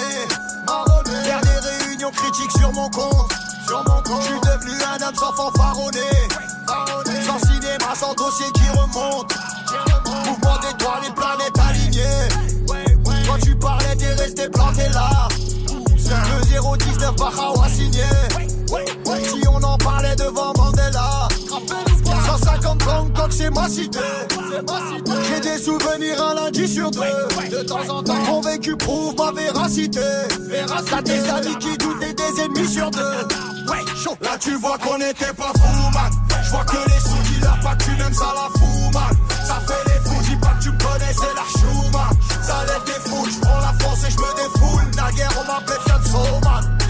[0.67, 1.23] marronner.
[1.23, 3.31] Faire des réunions critiques sur mon compte.
[3.65, 4.21] Sur mon compte.
[4.21, 6.40] Je suis devenu un homme sans fanfaronner.
[7.25, 9.33] Sans cinéma, sans dossier qui remonte.
[10.25, 12.27] Mouvement d'étoiles, les planètes alignées.
[13.27, 15.27] Quand tu parlais, t'es resté planté là.
[15.97, 18.03] 2-0-19 Bahawa signé.
[19.23, 20.60] Si on en parlait devant Mandela.
[22.43, 23.99] 150 Bangkok, c'est ma cité.
[25.27, 27.01] J'ai des souvenirs un lundi sur deux.
[27.49, 30.01] De temps en temps, mon vécu prouve ma véracité.
[30.89, 32.99] T'as des amis qui doutent et des ennemis sur deux.
[34.21, 36.11] Là, tu vois qu'on était pas fous, man.
[36.43, 39.17] Je vois que les sous dealers, pas que tu m'aimes, ça la fout, man.
[39.45, 42.17] Ça fait les fous, dis pas que tu me connais, c'est la chou, man.
[42.41, 44.83] Ça lève des foules, je prends la France et je me défoule.
[44.95, 45.99] Naguère, on m'appelait Fiat
[46.43, 46.80] man.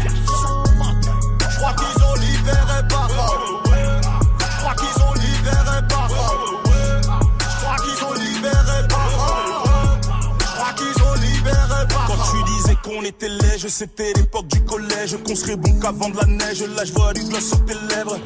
[13.62, 15.18] Léger, c'était l'époque du collège.
[15.26, 16.64] Qu'on serait bon qu'avant de la neige.
[16.76, 18.18] Là, je vois du gloss sur tes lèvres.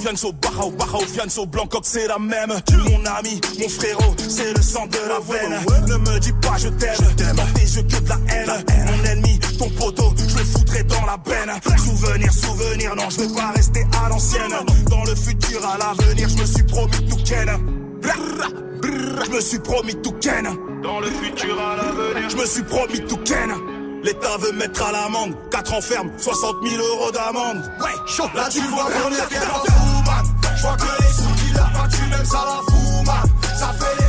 [0.00, 2.52] Fianso, Barao, Barao, Fianso, Blancoc, c'est la même.
[2.66, 5.88] Tu, mon ami, mon frérot, c'est le sang de la veine.
[5.88, 8.64] Ne me dis pas je t'aime, dans tes yeux que de la haine.
[8.86, 11.52] Mon ennemi, ton poteau, je le foutrai dans la benne.
[11.78, 14.52] Souvenir, souvenir, non, je veux pas rester à l'ancienne.
[14.90, 17.50] Dans le futur, à l'avenir, je me suis promis tout ken.
[18.02, 20.48] Je me suis promis tout ken.
[20.82, 23.73] Dans le futur à l'avenir, je me suis promis tout ken.
[24.04, 25.34] L'État veut mettre à l'amende.
[25.50, 27.62] 4 enfermes, 60 000 euros d'amende.
[27.80, 28.28] Ouais, chaud.
[28.34, 30.26] Là, tu vois venir qu'elle en fout, man.
[30.56, 33.26] Je vois que les sous qu'il a pas tu même ça la fout, man.
[33.58, 34.03] Ça fait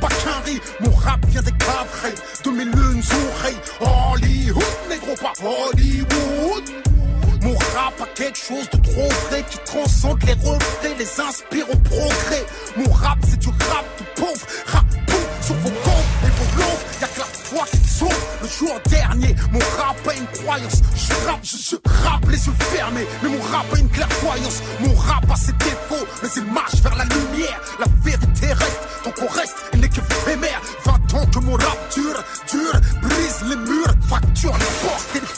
[0.00, 0.60] pas qu'un riz.
[0.80, 3.56] Mon rap vient des cavrés, de mes lunes oreilles.
[3.80, 6.64] Hollywood, négro, pas Hollywood.
[7.42, 11.76] Mon rap a quelque chose de trop vrai qui transcende les reflets, les inspire au
[11.76, 12.44] progrès.
[12.76, 17.00] Mon rap, c'est du rap de pauvre, rap tout sur vos comptes et vos longues.
[17.00, 18.98] Y'a que la foi qui sauve le jour entier
[20.46, 23.06] je rappe, je, je rappe, les yeux fermés.
[23.22, 24.62] Mais mon rap a une clairvoyance.
[24.78, 27.60] Mon rap a ses défauts, mais il marche vers la lumière.
[27.80, 30.60] La vérité reste, donc on reste, elle n'est que éphémère.
[30.84, 32.22] 20 ans que mon rap dure,
[32.52, 35.35] dure, brise les murs, fracture les portes et les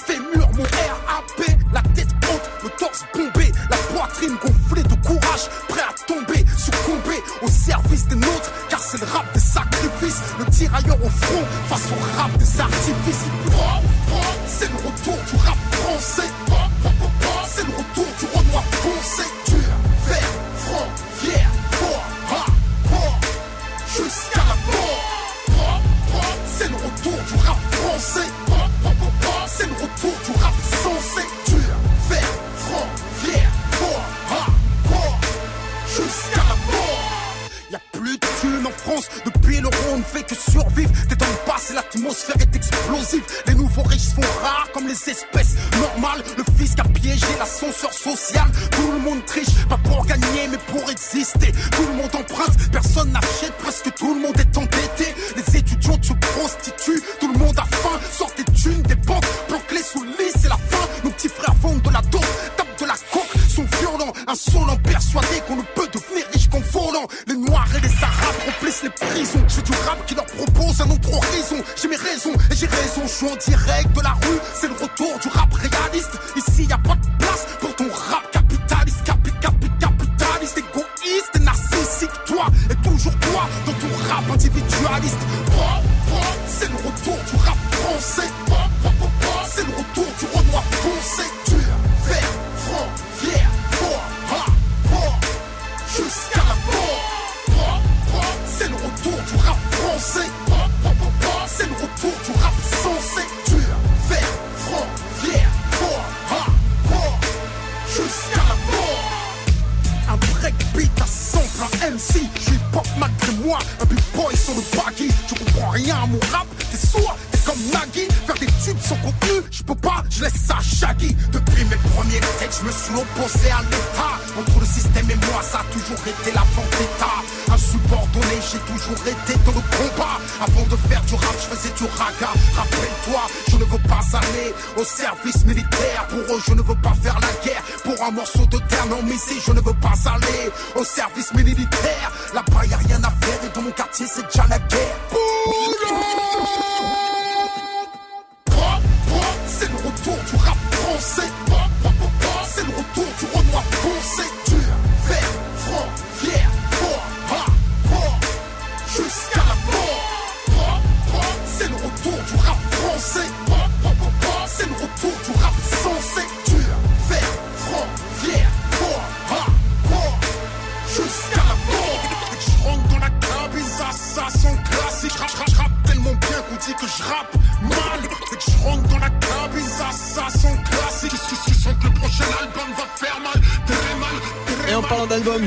[85.00, 85.47] terrorist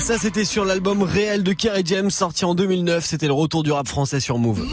[0.01, 3.05] ça c'était sur l'album réel de Kerry James sorti en 2009.
[3.05, 4.65] C'était le retour du rap français sur Move.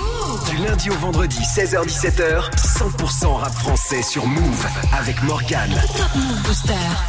[0.49, 2.51] Du lundi au vendredi, 16h17h.
[2.79, 5.75] 100% rap français sur Move avec Morgane.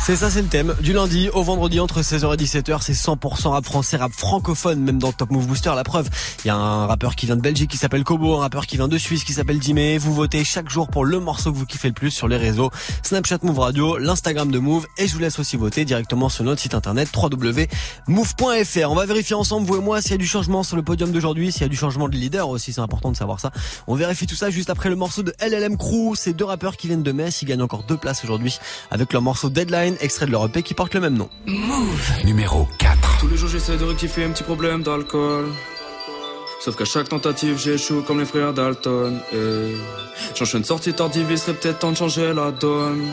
[0.04, 0.74] C'est ça, c'est le thème.
[0.82, 4.98] Du lundi au vendredi entre 16h et 17h, c'est 100% rap français, rap francophone, même
[4.98, 5.72] dans Top Move Booster.
[5.76, 6.10] La preuve,
[6.44, 8.78] il y a un rappeur qui vient de Belgique qui s'appelle Kobo, un rappeur qui
[8.78, 10.00] vient de Suisse qui s'appelle Dimé.
[10.00, 12.72] Vous votez chaque jour pour le morceau que vous kiffez le plus sur les réseaux
[13.04, 16.62] Snapchat Move Radio, l'Instagram de Move et je vous laisse aussi voter directement sur notre
[16.62, 18.92] site internet www.move.fr.
[18.92, 21.12] On va vérifier ensemble, vous et moi, s'il y a du changement sur le podium
[21.12, 23.52] d'aujourd'hui, s'il y a du changement de leader aussi, c'est important de savoir ça.
[23.86, 26.16] On vérifie tout ça juste après le morceau de LLM Crew.
[26.16, 28.60] Ces deux rappeurs qui viennent de Metz, ils gagnent encore deux places aujourd'hui
[28.92, 31.30] avec leur morceau Deadline, extrait de leur EP qui porte le même nom.
[32.24, 33.20] Numéro 4.
[33.20, 35.46] Tous les jours j'essaie de rectifier un petit problème d'alcool.
[36.62, 39.20] Sauf qu'à chaque tentative j'échoue comme les frères Dalton.
[39.34, 39.76] Et
[40.36, 43.08] j'enchaîne sortie tardive, il serait peut-être temps de changer la donne.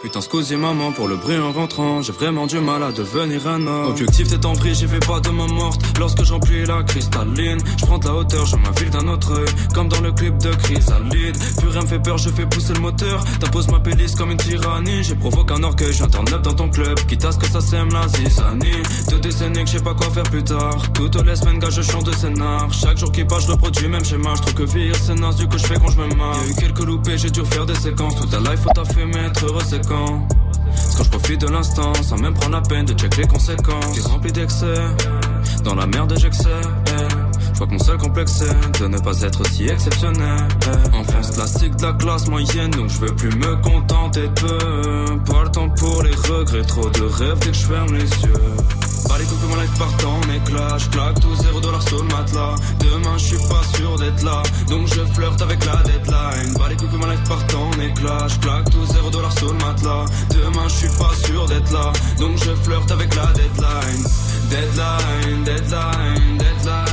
[0.00, 2.02] Putain, scusi maman pour le bruit en rentrant.
[2.02, 3.86] J'ai vraiment du mal à devenir un homme.
[3.86, 5.80] Objectif t'es en vrille, j'y vais pas de ma morte.
[5.98, 9.48] Lorsque j'emplis la cristalline, je prends de la hauteur, je m'infile d'un autre œil.
[9.74, 11.36] Comme dans le clip de Chrysalide.
[11.58, 13.24] Plus rien me fait peur, je fais pousser le moteur.
[13.40, 15.02] T'imposes ma pélice comme une tyrannie.
[15.02, 16.96] J'ai provoqué un orgueil, je dans ton club.
[17.08, 18.82] Quitte à ce que ça sème la zizanie.
[19.10, 20.80] Deux décennies que je sais pas quoi faire plus tard.
[20.94, 22.72] Toutes les semaines, gars, je chante de scénar.
[22.72, 24.34] Chaque jour qui passe, je reproduis même schéma.
[24.36, 26.36] Je trouve que vieillir, c'est du que je fais quand je me marre.
[26.36, 28.14] Y'a eu quelques loupés, j'ai dû refaire des séquences.
[28.14, 30.28] Toute ta life, faut taffer, mais être heureux, quand.
[30.98, 33.92] Je profite de l'instant, sans même prendre la peine de check les conséquences.
[33.94, 34.74] Qui rempli d'excès,
[35.64, 36.60] dans la merde j'excès.
[37.52, 40.46] Je vois que mon seul complexe c'est de ne pas être si exceptionnel.
[40.92, 45.04] Enfance classique de la classe moyenne, donc je veux plus me contenter de peu.
[45.32, 48.77] Pas le temps pour les regrets, trop de rêves dès que je ferme les yeux.
[49.06, 52.08] Pas les coups mon life part en éclat, je claque tout zéro dollar sur le
[52.08, 52.54] matelas.
[52.80, 56.54] Demain je suis pas sûr d'être là, donc je flirte avec la deadline.
[56.58, 60.04] Pas les coups mon life part en éclat, claque tout zéro dollar sur le matelas.
[60.30, 63.28] Demain je suis pas sûr d'être là, donc je flirte avec la.
[63.38, 64.04] Deadline,
[64.50, 66.87] deadline, deadline, deadline,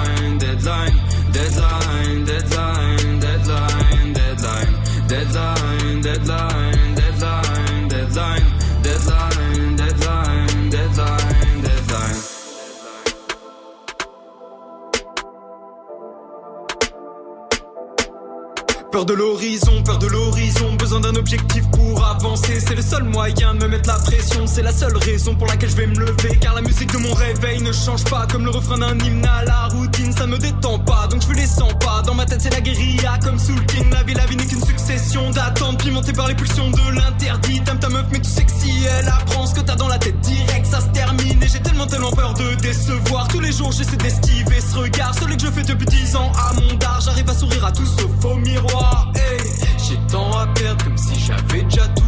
[22.85, 24.45] seul moyen de me mettre la pression.
[24.45, 26.37] C'est la seule raison pour laquelle je vais me lever.
[26.39, 28.27] Car la musique de mon réveil ne change pas.
[28.31, 31.07] Comme le refrain d'un hymne à la routine, ça me détend pas.
[31.07, 32.03] Donc je les sens pas.
[32.05, 33.89] Dans ma tête, c'est la guérilla comme Soul King.
[33.91, 37.61] La vie, la vie n'est qu'une succession d'attentes pimentées par les pulsions de l'interdit.
[37.63, 40.65] T'aimes ta meuf, mais tout sexy, elle apprend ce que t'as dans la tête direct.
[40.65, 43.27] Ça se termine et j'ai tellement, tellement peur de décevoir.
[43.29, 45.13] Tous les jours, j'essaie d'esquiver ce regard.
[45.15, 47.01] Celui que je fais depuis 10 ans à mon dard.
[47.01, 49.11] J'arrive à sourire à tout sauf au miroir.
[49.15, 49.39] Hey,
[49.87, 52.04] j'ai tant à perdre comme si j'avais déjà tout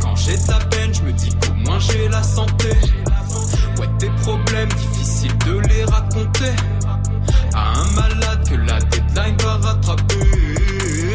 [0.00, 2.70] Quand j'ai de la peine, je me dis qu'au moins j'ai la santé.
[3.78, 6.52] Ouais, tes problèmes, difficiles de les raconter.
[7.54, 10.14] À un malade que la deadline va rattraper.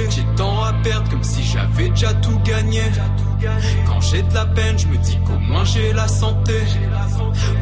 [0.10, 2.84] J'ai tant à perdre comme si j'avais déjà tout gagné.
[3.88, 6.54] Quand j'ai de la peine, je me dis qu'au moins j'ai la santé.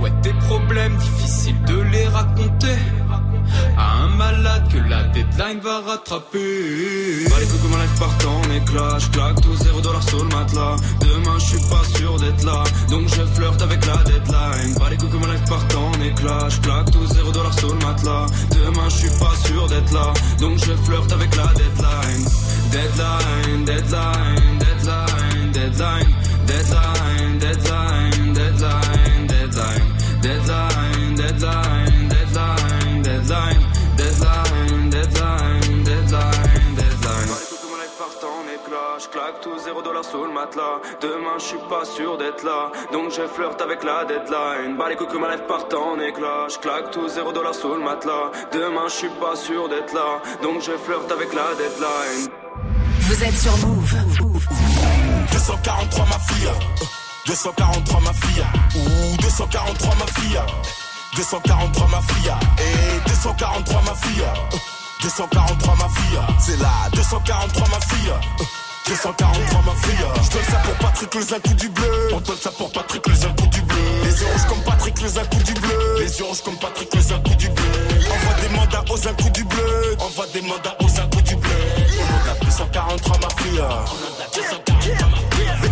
[0.01, 2.75] Ouais, tes problèmes, difficiles de les raconter.
[3.77, 7.25] À un malade que la deadline va rattraper.
[7.29, 10.29] Pas les coups que mon life part en éclat, claque tout zéro dollar sur le
[10.35, 10.75] matelas.
[11.01, 14.75] Demain je suis pas sûr d'être là, donc je flirte avec la deadline.
[14.79, 17.69] Pas les coups que mon life part en éclat, je claque tout zéro dollar sur
[17.69, 18.25] le matelas.
[18.51, 22.25] Demain je suis pas sûr d'être là, donc je flirte avec la deadline.
[22.71, 27.98] Deadline, deadline, deadline, deadline, deadline, deadline, deadline,
[40.09, 40.79] sous le matelas.
[41.01, 44.75] Demain je suis pas sûr d'être là, donc je flirte avec la deadline.
[44.77, 46.47] Bah les coups que ma life part en éclat.
[46.49, 48.31] Je claque tout zéro dollar sous le matelas.
[48.51, 52.29] Demain je suis pas sûr d'être là, donc je flirte avec la deadline.
[53.01, 53.95] Vous êtes sur Move.
[55.31, 56.51] 243 ma fille,
[57.27, 58.45] 243 ma fille,
[58.75, 60.41] ou 243 ma fille,
[61.15, 64.23] 243 ma fille, et 243 ma fille,
[65.01, 68.13] 243 ma fille, c'est là, 243 ma fille.
[68.89, 70.05] 243 ma fille.
[70.15, 72.09] Je donne ça pour Patrick les un coup du bleu.
[72.11, 73.77] On donne ça pour Patrick les un coup du bleu.
[74.03, 75.95] Les yeux rouges comme Patrick les un coup du bleu.
[75.99, 77.65] Les yeux rouges comme Patrick les un coup du bleu.
[78.11, 79.95] Envoie des mandats aux un coup du bleu.
[79.99, 81.51] Envoie des mandats aux un coup du bleu.
[81.99, 83.61] On a 243 ma fille.
[83.61, 85.28] On a 243 ma fille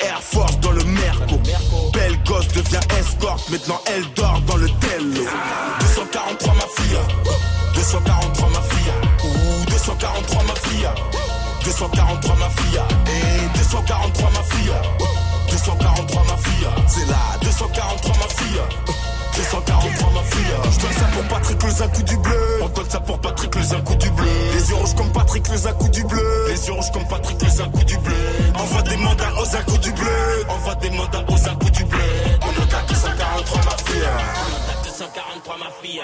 [0.00, 1.40] Air Force dans le Merco.
[1.92, 5.26] Belle gosse devient escorte, maintenant elle dort dans le tello.
[5.80, 6.98] 243 ma fille.
[7.74, 8.92] 243 ma fille.
[9.24, 10.88] Ouh, 243 ma fille.
[11.64, 12.80] 243 ma fille.
[13.06, 15.23] Et 243 ma fille.
[15.50, 16.68] 243 ma fille.
[16.86, 18.60] C'est là, 243 ma fille.
[19.36, 23.00] 243 ma fille Je donne ça pour Patrick le Zacou du bleu On donne ça
[23.00, 26.46] pour Patrick le Zacou du bleu Les yeux rouges comme Patrick le Zacou du bleu
[26.48, 28.14] Les yeux rouges comme Patrick le Zacou du bleu
[28.54, 31.98] Envoie des mandats aux Zacou du bleu Envoie des mandats aux Zacou du bleu
[32.42, 36.02] On attaque 243 ma fille On attaque 243 ma fille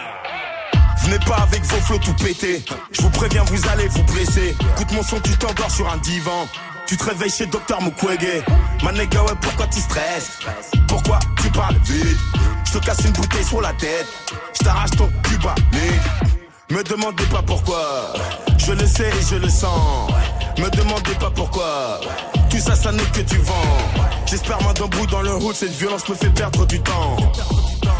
[1.04, 2.62] Venez pas avec vos flots tout pétés.
[2.92, 4.54] Je vous préviens, vous allez vous blesser.
[4.74, 6.46] Écoute mon son, tu t'endors sur un divan.
[6.90, 8.42] Tu te réveilles chez Docteur Mukwege.
[8.82, 10.40] Ma nigga, ouais, pourquoi tu stresses?
[10.88, 12.18] Pourquoi tu parles vite?
[12.64, 14.08] Je te casse une bouteille sur la tête.
[14.58, 15.54] Je t'arrache ton cuba,
[16.68, 18.14] Me demandez pas pourquoi.
[18.58, 20.10] Je le sais et je le sens.
[20.58, 22.00] Me demandez pas pourquoi.
[22.50, 23.54] Tout ça, ça n'est que du vent.
[24.26, 27.16] J'espère main d'un bout dans le hood, cette violence me fait perdre du temps.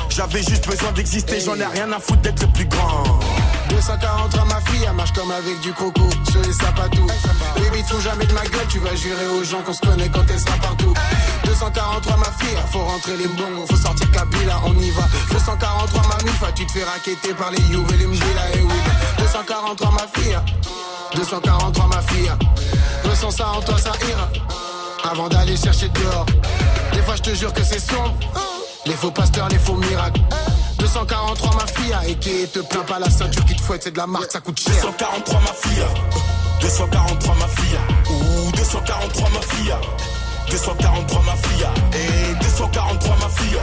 [0.09, 3.05] J'avais juste besoin d'exister, j'en ai rien à foutre d'être le plus grand.
[3.71, 7.07] 243 ma fille, elle marche comme avec du croco, sur les sapatos.
[7.57, 10.25] Baby, te jamais de ma gueule, tu vas jurer aux gens qu'on se connaît quand
[10.29, 10.93] elle sera partout.
[11.45, 15.05] 243 ma fille, faut rentrer les bons, faut sortir Kabila, on y va.
[15.31, 18.75] 243 ma mifa, tu te fais raqueter par les You et les Mbila et oui.
[19.19, 20.39] 243 ma fille,
[21.15, 22.33] 243 ma fille,
[23.05, 24.29] ressens ça en toi, ça ira.
[25.11, 26.27] Avant d'aller chercher dehors,
[26.93, 28.15] des fois je te jure que c'est sombre.
[28.87, 30.21] Les faux pasteurs, les faux miracles.
[30.79, 33.99] 243 ma fille, et qui te plaint pas la ceinture qui te fouette, c'est de
[33.99, 34.73] la marque, ça coûte cher.
[34.73, 35.85] 243 ma fille,
[36.63, 37.79] 243 ma fille,
[38.11, 39.75] ouh 243 ma fille,
[40.51, 43.59] 243 ma fille, et 243 ma fille,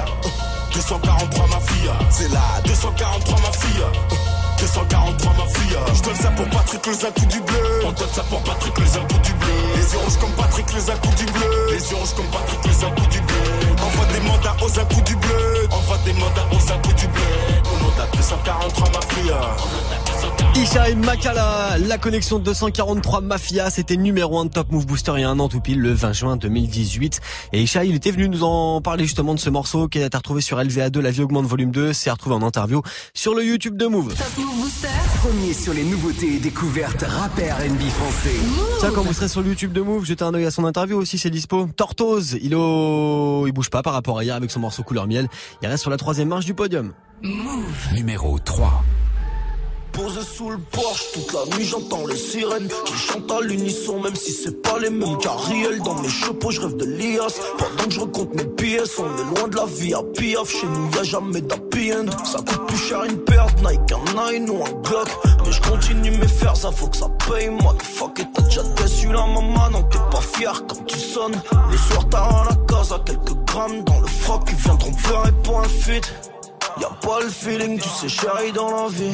[0.74, 4.37] 243 ma fille, c'est là, 243 ma fille.
[4.58, 5.78] 243 ma fille.
[5.94, 7.82] Je donne ça pour Patrick le Zacou du bleu.
[7.86, 9.48] On donne ça pour Patrick le Zacou du bleu.
[9.76, 11.68] Les yeux rouges comme Patrick le Zacou du bleu.
[11.72, 13.44] Les yeux rouges comme Patrick le Zacou du bleu.
[13.82, 15.68] Envoie des mandats aux Zacou du bleu.
[15.72, 17.24] Envoie des mandats aux Zacou du bleu.
[17.72, 19.34] On a 243 ma fille
[20.56, 25.14] Isha et Makala, la connexion de 243 Mafia, c'était numéro 1 de Top Move Booster
[25.16, 27.22] il y a un an tout pile, le 20 juin 2018.
[27.54, 30.18] Et Isha, il était venu nous en parler justement de ce morceau qui a été
[30.18, 32.82] retrouvé sur LVA2, La vie augmente volume 2, c'est retrouvé en interview
[33.14, 34.16] sur le YouTube de Move.
[34.16, 34.88] Top Move Booster.
[35.22, 38.36] Premier sur les nouveautés et découvertes rap et R&B français.
[38.80, 40.98] Tiens, quand vous serez sur le YouTube de Move, jetez un œil à son interview
[40.98, 41.68] aussi, c'est dispo.
[41.76, 43.46] Tortoise, il, au...
[43.46, 45.28] il bouge pas par rapport à hier avec son morceau couleur miel.
[45.62, 46.94] Il reste sur la troisième marche du podium.
[47.94, 48.84] Numéro 3.
[49.98, 54.16] Posé sous le porche, toute la nuit j'entends les sirènes qui chantent à l'unisson, même
[54.16, 55.82] si c'est pas les mêmes carriels.
[55.82, 57.40] Dans mes chapeaux, je rêve de l'IAS.
[57.58, 60.52] Pendant que je recompte mes pièces, on est loin de la vie à piaf.
[60.52, 62.26] Chez nous, y a jamais d'happy end.
[62.26, 65.10] Ça coûte plus cher une de Nike, un Nine ou un Glock.
[65.44, 67.50] Mais je continue mes fers, ça faut que ça paye.
[67.50, 71.42] Moi, fuck, et t'as déjà déçu la maman, non, t'es pas fier quand tu sonnes.
[71.72, 75.32] Le soir, t'as à la case à quelques grammes dans le froc, ils viendront pleurer
[75.44, 76.14] pour un feat.
[76.80, 79.12] Y'a pas le feeling, tu sais, chérie, dans la vie.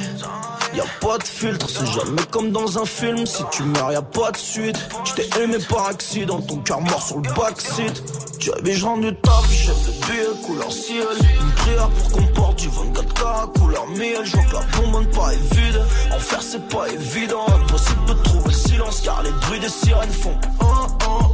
[0.76, 3.26] Y'a pas de filtre, c'est jamais comme dans un film.
[3.26, 4.78] Si tu meurs, y'a pas de suite.
[5.16, 8.04] T'ai aimé par accident, ton cœur mort sur le backseat.
[8.40, 11.06] Tu avais je rendu taf, j'ai fait billet couleur ciel.
[11.42, 14.22] Une prière pour qu'on porte du 24 carats couleur miel.
[14.24, 15.82] Je vois que la bombe pas est vide.
[16.12, 17.46] En faire, c'est pas évident.
[17.48, 20.38] Impossible de trouver le silence car les bruits des sirènes font.
[20.60, 21.34] Oh, oh.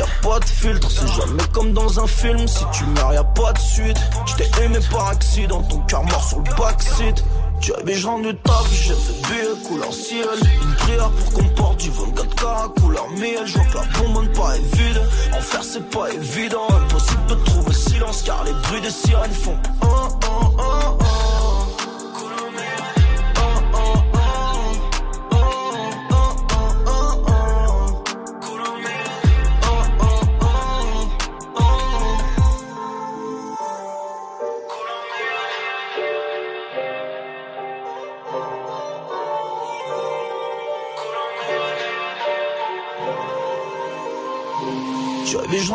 [0.00, 2.48] Y'a pas de filtre, c'est jamais comme dans un film.
[2.48, 3.98] Si tu meurs, y'a pas de suite.
[4.24, 7.22] J't'ai aimé par accident, ton cœur mort sur le backseat.
[7.60, 10.26] Tu avais je rendu taf, j'ai fait billet couleur ciel.
[10.62, 13.44] Une prière pour qu'on porte du 24 carats couleur miel.
[13.44, 15.02] Je vois que la bombe pas est vide.
[15.36, 16.66] En faire, c'est pas évident.
[16.70, 19.58] Impossible de trouver le silence car les bruits des sirènes font.
[19.82, 19.86] Oh,
[20.24, 21.39] oh, oh, oh.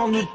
[0.06, 0.35] Tu avais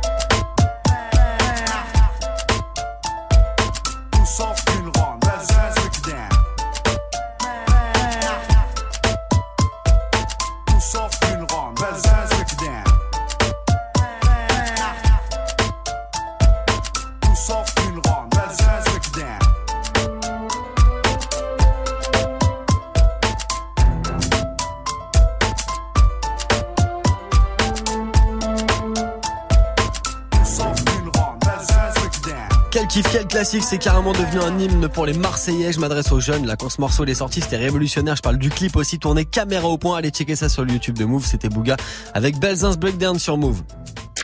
[32.91, 33.03] Dan.
[33.03, 35.71] Quel kiff, quel classique, c'est carrément devenu un hymne pour les Marseillais.
[35.71, 36.45] Je m'adresse aux jeunes.
[36.45, 38.15] Là, quand ce morceau est sorti, c'était révolutionnaire.
[38.15, 39.97] Je parle du clip aussi, tourné caméra au point.
[39.97, 41.25] Allez checker ça sur le YouTube de Move.
[41.25, 41.77] C'était Bouga
[42.13, 43.61] avec Belzins Breakdown sur Move.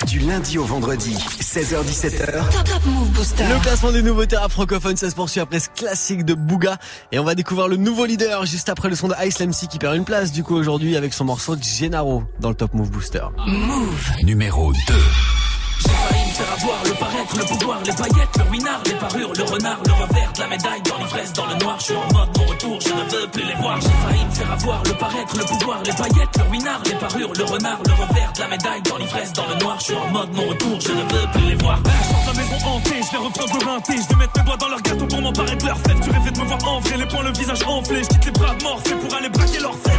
[0.06, 2.50] Du lundi au vendredi, 16h17h.
[2.52, 3.44] Top Top Move Booster.
[3.50, 6.78] Le classement des nouveautés rap francophones, ça se poursuit après ce classique de Bouga.
[7.12, 9.80] Et on va découvrir le nouveau leader juste après le son de Ice MC qui
[9.80, 13.24] perd une place du coup aujourd'hui avec son morceau Gennaro dans le Top Move Booster.
[13.48, 14.12] Move.
[14.24, 14.94] Numéro 2.
[16.58, 20.48] Le paraître, le pouvoir, les paillettes, le ruinard, les parures, le renard, le revers la
[20.48, 21.76] médaille, dans l'ivresse, dans le noir.
[21.80, 23.80] Je suis en mode mon retour, je ne veux plus les voir.
[23.80, 27.34] J'ai failli me faire avoir le paraître, le pouvoir, les paillettes, le ruinard, les parures,
[27.34, 29.78] le renard, le revers la médaille, dans l'ivresse, dans le noir.
[29.80, 31.80] Je suis en mode mon retour, je ne veux plus les voir.
[31.86, 34.58] Je sors de la maison hantée, je vais reprendre le je vais mettre mes doigts
[34.58, 36.00] dans leur gâteau pour m'emparer de leur fève.
[36.02, 38.32] Tu rêvais de me voir en vrai, les poings, le visage enflé, je quitte les
[38.32, 39.98] bras morphés pour aller braquer leur fève.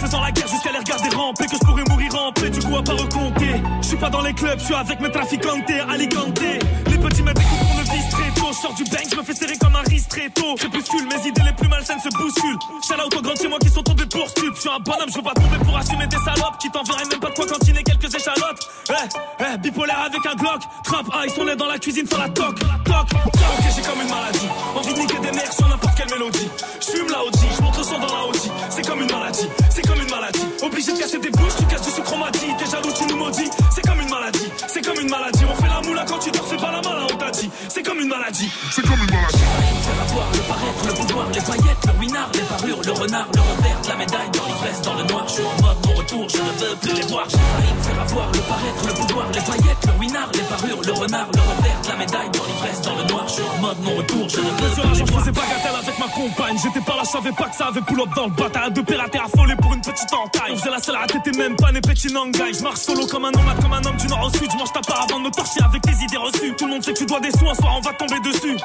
[0.00, 2.76] Faisant la guerre jusqu'à les regarder ramper, que je pourrais mourir en paix, du coup
[2.76, 3.60] à pas recompter.
[3.82, 6.40] Je suis pas dans les clubs, je suis avec mes traficantes, Alicante.
[6.40, 9.76] Les petits me découpent vis très tôt, sors du bank, je me fais serrer comme
[9.76, 10.54] un ristretto.
[10.56, 12.58] Crépuscule, mes idées les plus malsaines se bousculent.
[12.86, 14.54] Shout out aux grands chez moi qui sont tombés pour stup.
[14.54, 17.20] Je suis un bonhomme, je veux pas tomber pour assumer des salopes qui t'enverraient même
[17.20, 18.68] pas de quoi cantiner quelques échalotes.
[18.90, 20.62] Eh, eh, bipolaire avec un Glock.
[20.84, 22.58] Trap ice, on est dans la cuisine sans la toc.
[22.84, 24.48] Toc, ok, j'ai comme une maladie.
[24.74, 26.48] Envie de niquer des mères sur n'importe quelle mélodie.
[26.80, 28.36] Je fume la OG, je montre son dans la OG.
[28.70, 30.46] C'est comme une maladie, c'est comme une maladie.
[30.62, 32.52] Obligé de casser des bouches, tu casses du sucre, m'a dit.
[32.58, 33.50] T'es jaloux, tu nous maudis.
[33.74, 33.82] C'est
[34.66, 35.44] c'est comme une maladie.
[35.48, 37.50] On fait la moula quand tu dors, C'est pas la mala, on t'a dit.
[37.68, 39.38] C'est comme une maladie, c'est comme une maladie.
[39.38, 43.40] Faire avoir, le paraître, le pouvoir, les paillettes, le winard, les parures, le renard, le
[43.40, 45.24] revers, la médaille dans l'ivresse, dans le noir.
[45.28, 47.26] Je suis en mode mon retour, je ne veux plus les voir.
[47.28, 51.28] J'ai faire avoir, le paraître, le pouvoir, les paillettes, le winard, les parures, le renard,
[51.34, 51.67] le revers
[51.98, 53.24] médaille, dans l'ivresse, dans le noir.
[53.28, 56.08] Je suis en mode mon retour, je ne veux Sur je faisais bagatelle avec ma
[56.08, 56.56] compagne.
[56.62, 58.72] J'étais pas là, je savais pas que ça avait pull up dans le bataille.
[58.72, 60.52] De pirater affolé pour une petite entaille.
[60.52, 62.52] On faisait la seule à t'étais même pas né petit nangai.
[62.54, 64.50] Je marche solo comme un nomade, comme un homme du nord au sud.
[64.50, 66.54] Je mange ta part avant de me torcher avec tes idées reçues.
[66.56, 68.56] Tout le monde sait que tu dois des sous, un soir on va tomber dessus.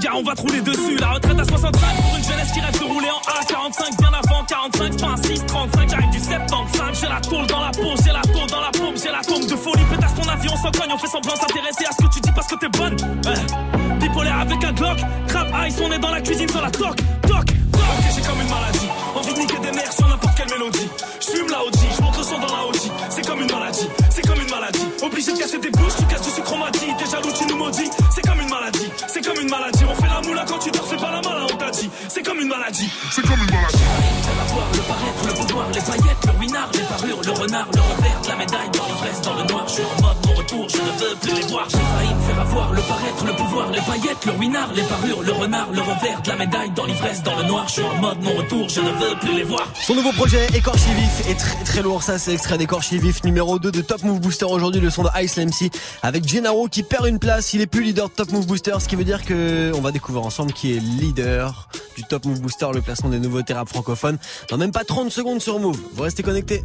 [0.00, 0.96] Gars, on va te rouler dessus.
[0.98, 1.72] La retraite à 65
[2.02, 3.98] pour une jeunesse qui rêve de rouler en A45.
[3.98, 5.88] Bien avant 45, c'est pas un 6, 35.
[5.90, 7.00] J'arrive du 75.
[7.00, 9.46] J'ai la tôle dans la peau, j'ai la tôle dans la paume, j'ai la tombe
[9.46, 9.84] de folie.
[9.90, 12.46] Pétasse ton avion sans cogne, on fait semblant s'intéresser à ce que tu dis parce
[12.46, 12.96] que t'es bonne.
[13.26, 13.98] Ouais.
[14.00, 14.98] Bipolaire avec un Glock.
[15.28, 17.50] Crap ice, on est dans la cuisine sur la toc, toc, toc.
[17.74, 19.07] Ok, j'ai comme une maladie.
[19.18, 20.88] Envie de niquer des mères sur n'importe quelle mélodie.
[21.20, 22.76] Je fume la OG, je monte le son dans la OG.
[23.10, 24.86] C'est comme une maladie, c'est comme une maladie.
[25.02, 26.86] Obligé de casser des bouches, tu casses du sucre, on m'a dit.
[26.96, 27.90] T'es jaloux, tu nous maudis.
[28.14, 29.84] C'est comme une maladie, c'est comme une maladie.
[29.90, 31.90] On fait la moula quand tu dors, fais pas la malin, on t'a dit.
[32.08, 32.88] C'est comme une maladie.
[33.10, 33.78] C'est comme une maladie.
[34.22, 37.80] Faire avoir le paraître, le pouvoir, les paillettes, le winard, les parures, le renard, le
[37.80, 39.64] revers la médaille, dans l'ivresse, dans le noir.
[39.66, 41.66] Je suis en mode mon retour, je ne veux plus les voir.
[41.68, 45.22] J'ai failli me faire avoir le paraître, le pouvoir, les paillettes, le winard, les parures,
[45.22, 47.64] le renard, le revers la médaille, dans l'ivresse, dans le noir.
[47.68, 49.72] Je suis en mode mon retour, je ne veux plus les voir.
[49.80, 53.58] Son nouveau projet Écorché Vif est très très lourd, ça c'est extrait d'Écorché Vif numéro
[53.58, 55.70] 2 de Top Move Booster aujourd'hui, le son de Ice MC
[56.02, 58.88] avec Gennaro qui perd une place, il est plus leader de Top Move Booster, ce
[58.88, 62.68] qui veut dire que on va découvrir ensemble qui est leader du Top Move Booster,
[62.74, 64.18] le classement des nouveaux thérapeutes francophones,
[64.50, 65.78] dans même pas 30 secondes sur Move.
[65.94, 66.64] Vous restez connectés.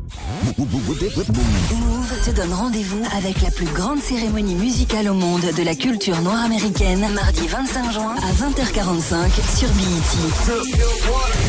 [0.57, 6.21] Move te donne rendez-vous avec la plus grande cérémonie musicale au monde de la culture
[6.21, 10.53] noire américaine, mardi 25 juin à 20h45 sur BET.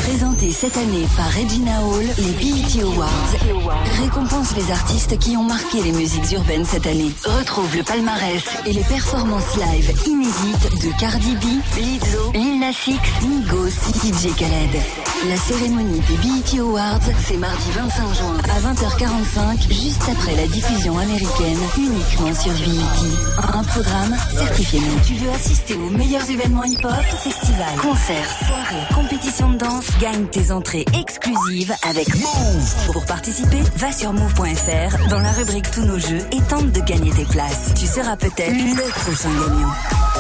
[0.09, 0.84] Présenté cette année
[1.17, 6.65] par Regina Hall, les BET Awards récompensent les artistes qui ont marqué les musiques urbaines
[6.67, 7.11] cette année.
[7.25, 11.45] Retrouve le palmarès et les performances live inédites de Cardi B,
[11.79, 14.83] Lizzo, Lil Nas X, Migos, DJ Khaled.
[15.29, 20.99] La cérémonie des BET Awards, c'est mardi 25 juin à 20h45, juste après la diffusion
[20.99, 23.55] américaine, uniquement sur BET.
[23.55, 24.81] Un programme certifié.
[25.07, 30.51] Tu veux assister aux meilleurs événements hip-hop, festivals, concerts, soirées, compétitions de danse, gagne tes
[30.51, 32.93] entrées exclusives avec Move.
[32.93, 37.11] Pour participer, va sur move.fr dans la rubrique Tous nos jeux et tente de gagner
[37.13, 37.73] tes places.
[37.79, 39.73] Tu seras peut-être le prochain gagnant.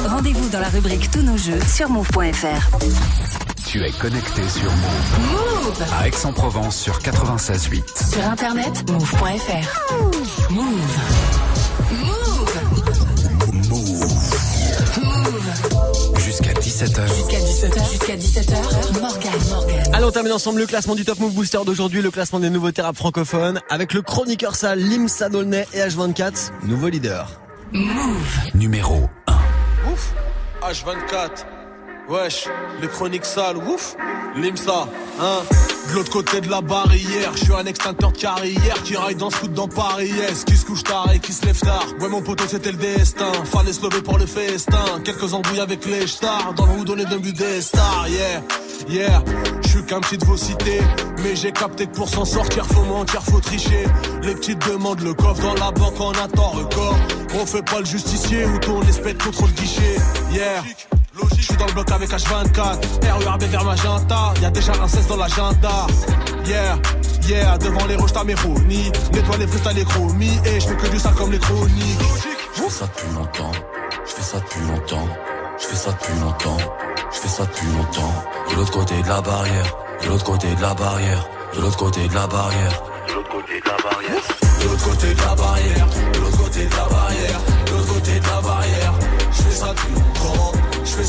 [0.09, 2.79] Rendez-vous dans la rubrique Tous nos jeux sur move.fr.
[3.67, 5.65] Tu es connecté sur Move.
[5.65, 8.13] Move À Aix-en-Provence sur 96.8.
[8.13, 10.51] Sur internet, move.fr.
[10.51, 10.51] Move.
[10.51, 11.34] Move.
[16.75, 17.07] 17h.
[17.07, 17.91] Jusqu'à 17h.
[17.93, 19.01] Jusqu'à 17h.
[19.01, 19.93] Morgan, Morgan.
[19.93, 22.73] Allez, on termine ensemble le classement du Top Move Booster d'aujourd'hui, le classement des nouveaux
[22.73, 27.41] thérapeutes francophones, avec le chroniqueur sale Limsa Dolnay et H24, nouveau leader.
[27.73, 28.41] Move.
[28.55, 29.09] Numéro
[29.93, 30.15] Ouf
[30.63, 31.47] H24
[32.09, 32.49] Wesh,
[32.83, 33.97] les chroniques sales, ouf
[34.37, 34.89] Limsa,
[35.21, 35.43] hein.
[35.89, 39.31] De l'autre côté de la barrière, je suis un extincteur de carrière Qui raille dans
[39.31, 41.87] ce coup dans Paris Yes, qui se couche tard et qui se lève tard.
[42.01, 43.33] Ouais mon poteau c'était le destin.
[43.45, 45.01] Fallait se lever pour le festin.
[45.05, 46.53] Quelques embrouilles avec les stars.
[46.55, 48.43] Dans le houdonné d'un but des stars Yeah,
[48.89, 49.23] yeah.
[49.63, 50.81] Je suis qu'un petit de vos cités
[51.23, 53.85] Mais j'ai capté que pour s'en sortir faut mentir, faut tricher.
[54.23, 56.99] Les petites demandent le coffre dans la banque en attend record.
[57.41, 59.97] On fait pas le justicier ou ton espèce contre le guichet
[60.33, 60.63] Yeah
[61.37, 65.17] je suis dans le bloc avec H24 RERB vers Magenta Y'a déjà un 16 dans
[65.17, 65.87] l'agenda.
[66.47, 66.79] Yeah,
[67.29, 70.77] yeah Devant les roches mes Ronnie Nettoie les frites t'as les chromies Et je fais
[70.77, 71.99] que du sale comme les chroniques.
[72.57, 73.53] Je fais ça depuis longtemps,
[74.07, 75.09] je fais ça depuis longtemps,
[75.59, 76.57] je fais ça depuis longtemps,
[77.13, 78.15] je fais ça depuis longtemps.
[78.51, 82.09] De l'autre côté de la barrière, de l'autre côté de la barrière, de l'autre côté
[82.09, 84.25] de la barrière, de l'autre côté de la barrière,
[84.61, 88.21] de l'autre côté de la barrière, de l'autre côté de la barrière, de l'autre côté
[88.21, 88.95] de la barrière.
[89.33, 90.14] Je fais ça depuis longtemps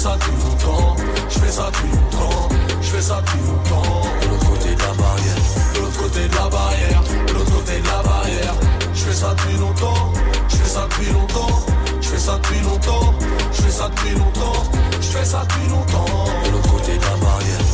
[0.06, 0.96] ça depuis longtemps.
[1.30, 2.50] Je fais ça depuis longtemps.
[2.80, 4.02] Je fais ça depuis longtemps.
[4.22, 5.42] De l'autre côté de la barrière,
[5.74, 7.04] De l'autre côté de la barrière.
[7.28, 8.56] De l'autre côté de la barrière.
[8.94, 10.14] Je fais ça depuis longtemps.
[10.48, 11.60] Je fais ça depuis longtemps.
[12.02, 13.14] Je fais ça depuis longtemps.
[13.52, 14.64] Je fais ça depuis longtemps.
[15.02, 16.26] Je fais ça depuis longtemps.
[16.46, 17.66] De l'autre côté de la barrière.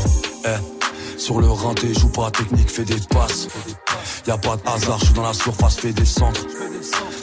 [0.45, 2.31] Eh, sur le rinté, joue pas.
[2.31, 3.49] Technique, fais des passes.
[4.25, 6.45] Y a pas de hasard, je suis dans la surface, fais des centres.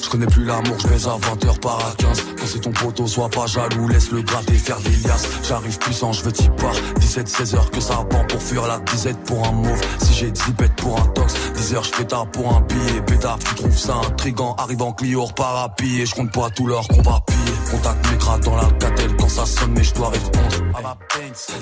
[0.08, 3.06] Je connais plus l'amour, je baise à 20h par à 15 Quand c'est ton poteau,
[3.06, 5.28] sois pas jaloux, laisse le gratter, faire des liasses.
[5.46, 9.18] J'arrive puissant, je veux t'y part 17-16 heures que ça pend pour fuir la disette
[9.24, 9.80] pour un mauve.
[9.98, 13.02] Si j'ai 10 bêtes pour un tox 10 heures je pétard pour un billet.
[13.02, 14.54] Pétard, tu trouves ça intrigant.
[14.56, 16.06] Arrive en Clio, repars à pied.
[16.06, 16.80] Je compte pas tout va
[17.26, 17.37] piller
[17.70, 19.16] Contact mes crats dans la catelle.
[19.16, 20.56] Quand ça sonne mais je dois répondre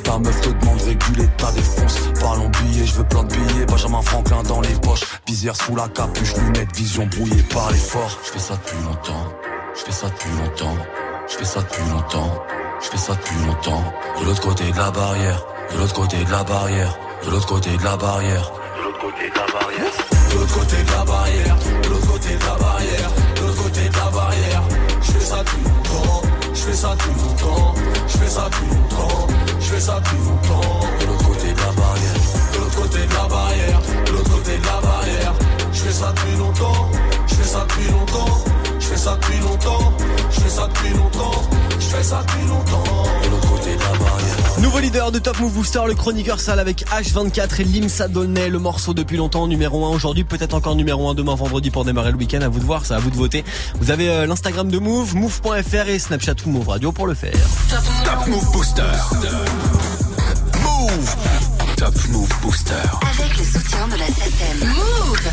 [0.05, 3.67] Ta meuf te demande réguler ta défonce Parlons billets, je veux plein de billets.
[3.67, 5.05] Benjamin Franklin dans les poches.
[5.27, 8.19] Visière sous la capuche, lunettes, vision brouillée par l'effort.
[8.25, 9.33] Je fais ça depuis longtemps,
[9.75, 10.77] je fais ça depuis longtemps,
[11.29, 12.45] je fais ça depuis longtemps,
[12.81, 13.85] Je fais ça depuis longtemps.
[14.21, 17.77] De l'autre côté de la barrière, de l'autre côté de la barrière, de l'autre côté
[17.77, 18.53] de la barrière.
[18.79, 19.93] De l'autre côté de la barrière.
[20.31, 23.89] De l'autre côté de la barrière, de l'autre côté de la barrière, de l'autre côté
[23.89, 24.63] de la barrière.
[25.03, 25.76] Je fais ça depuis
[26.67, 27.75] fais ça depuis longtemps.
[28.09, 29.27] Je fais ça depuis longtemps.
[29.61, 30.81] Je fais ça depuis longtemps.
[31.01, 32.15] De l'autre côté de la barrière.
[32.53, 33.81] De l'autre côté de la barrière.
[34.07, 35.35] De l'autre côté de la barrière.
[35.73, 36.91] Je fais ça depuis longtemps.
[37.29, 38.45] Je fais ça depuis longtemps.
[38.87, 39.93] Je fais ça depuis longtemps.
[40.31, 41.43] Je fais ça depuis longtemps.
[41.71, 42.85] Je fais ça depuis longtemps.
[43.25, 44.61] De l'autre côté de la barrière.
[44.61, 48.61] Nouveau leader de Top Move Booster, le chroniqueur sale avec H24 et Limsa Dolnay, le
[48.61, 52.17] morceau depuis longtemps numéro 1 aujourd'hui, peut-être encore numéro 1 demain vendredi pour démarrer le
[52.17, 52.43] week-end.
[52.43, 53.45] À vous de voir, c'est à vous de voter.
[53.81, 57.35] Vous avez euh, l'Instagram de Move, move.fr et Snapchat ou Move Radio pour le faire.
[58.05, 58.83] Top Move Booster.
[60.63, 61.17] Move.
[61.77, 62.73] Top Move Booster.
[63.19, 64.69] Avec le soutien de la SACEM.
[64.69, 65.27] Move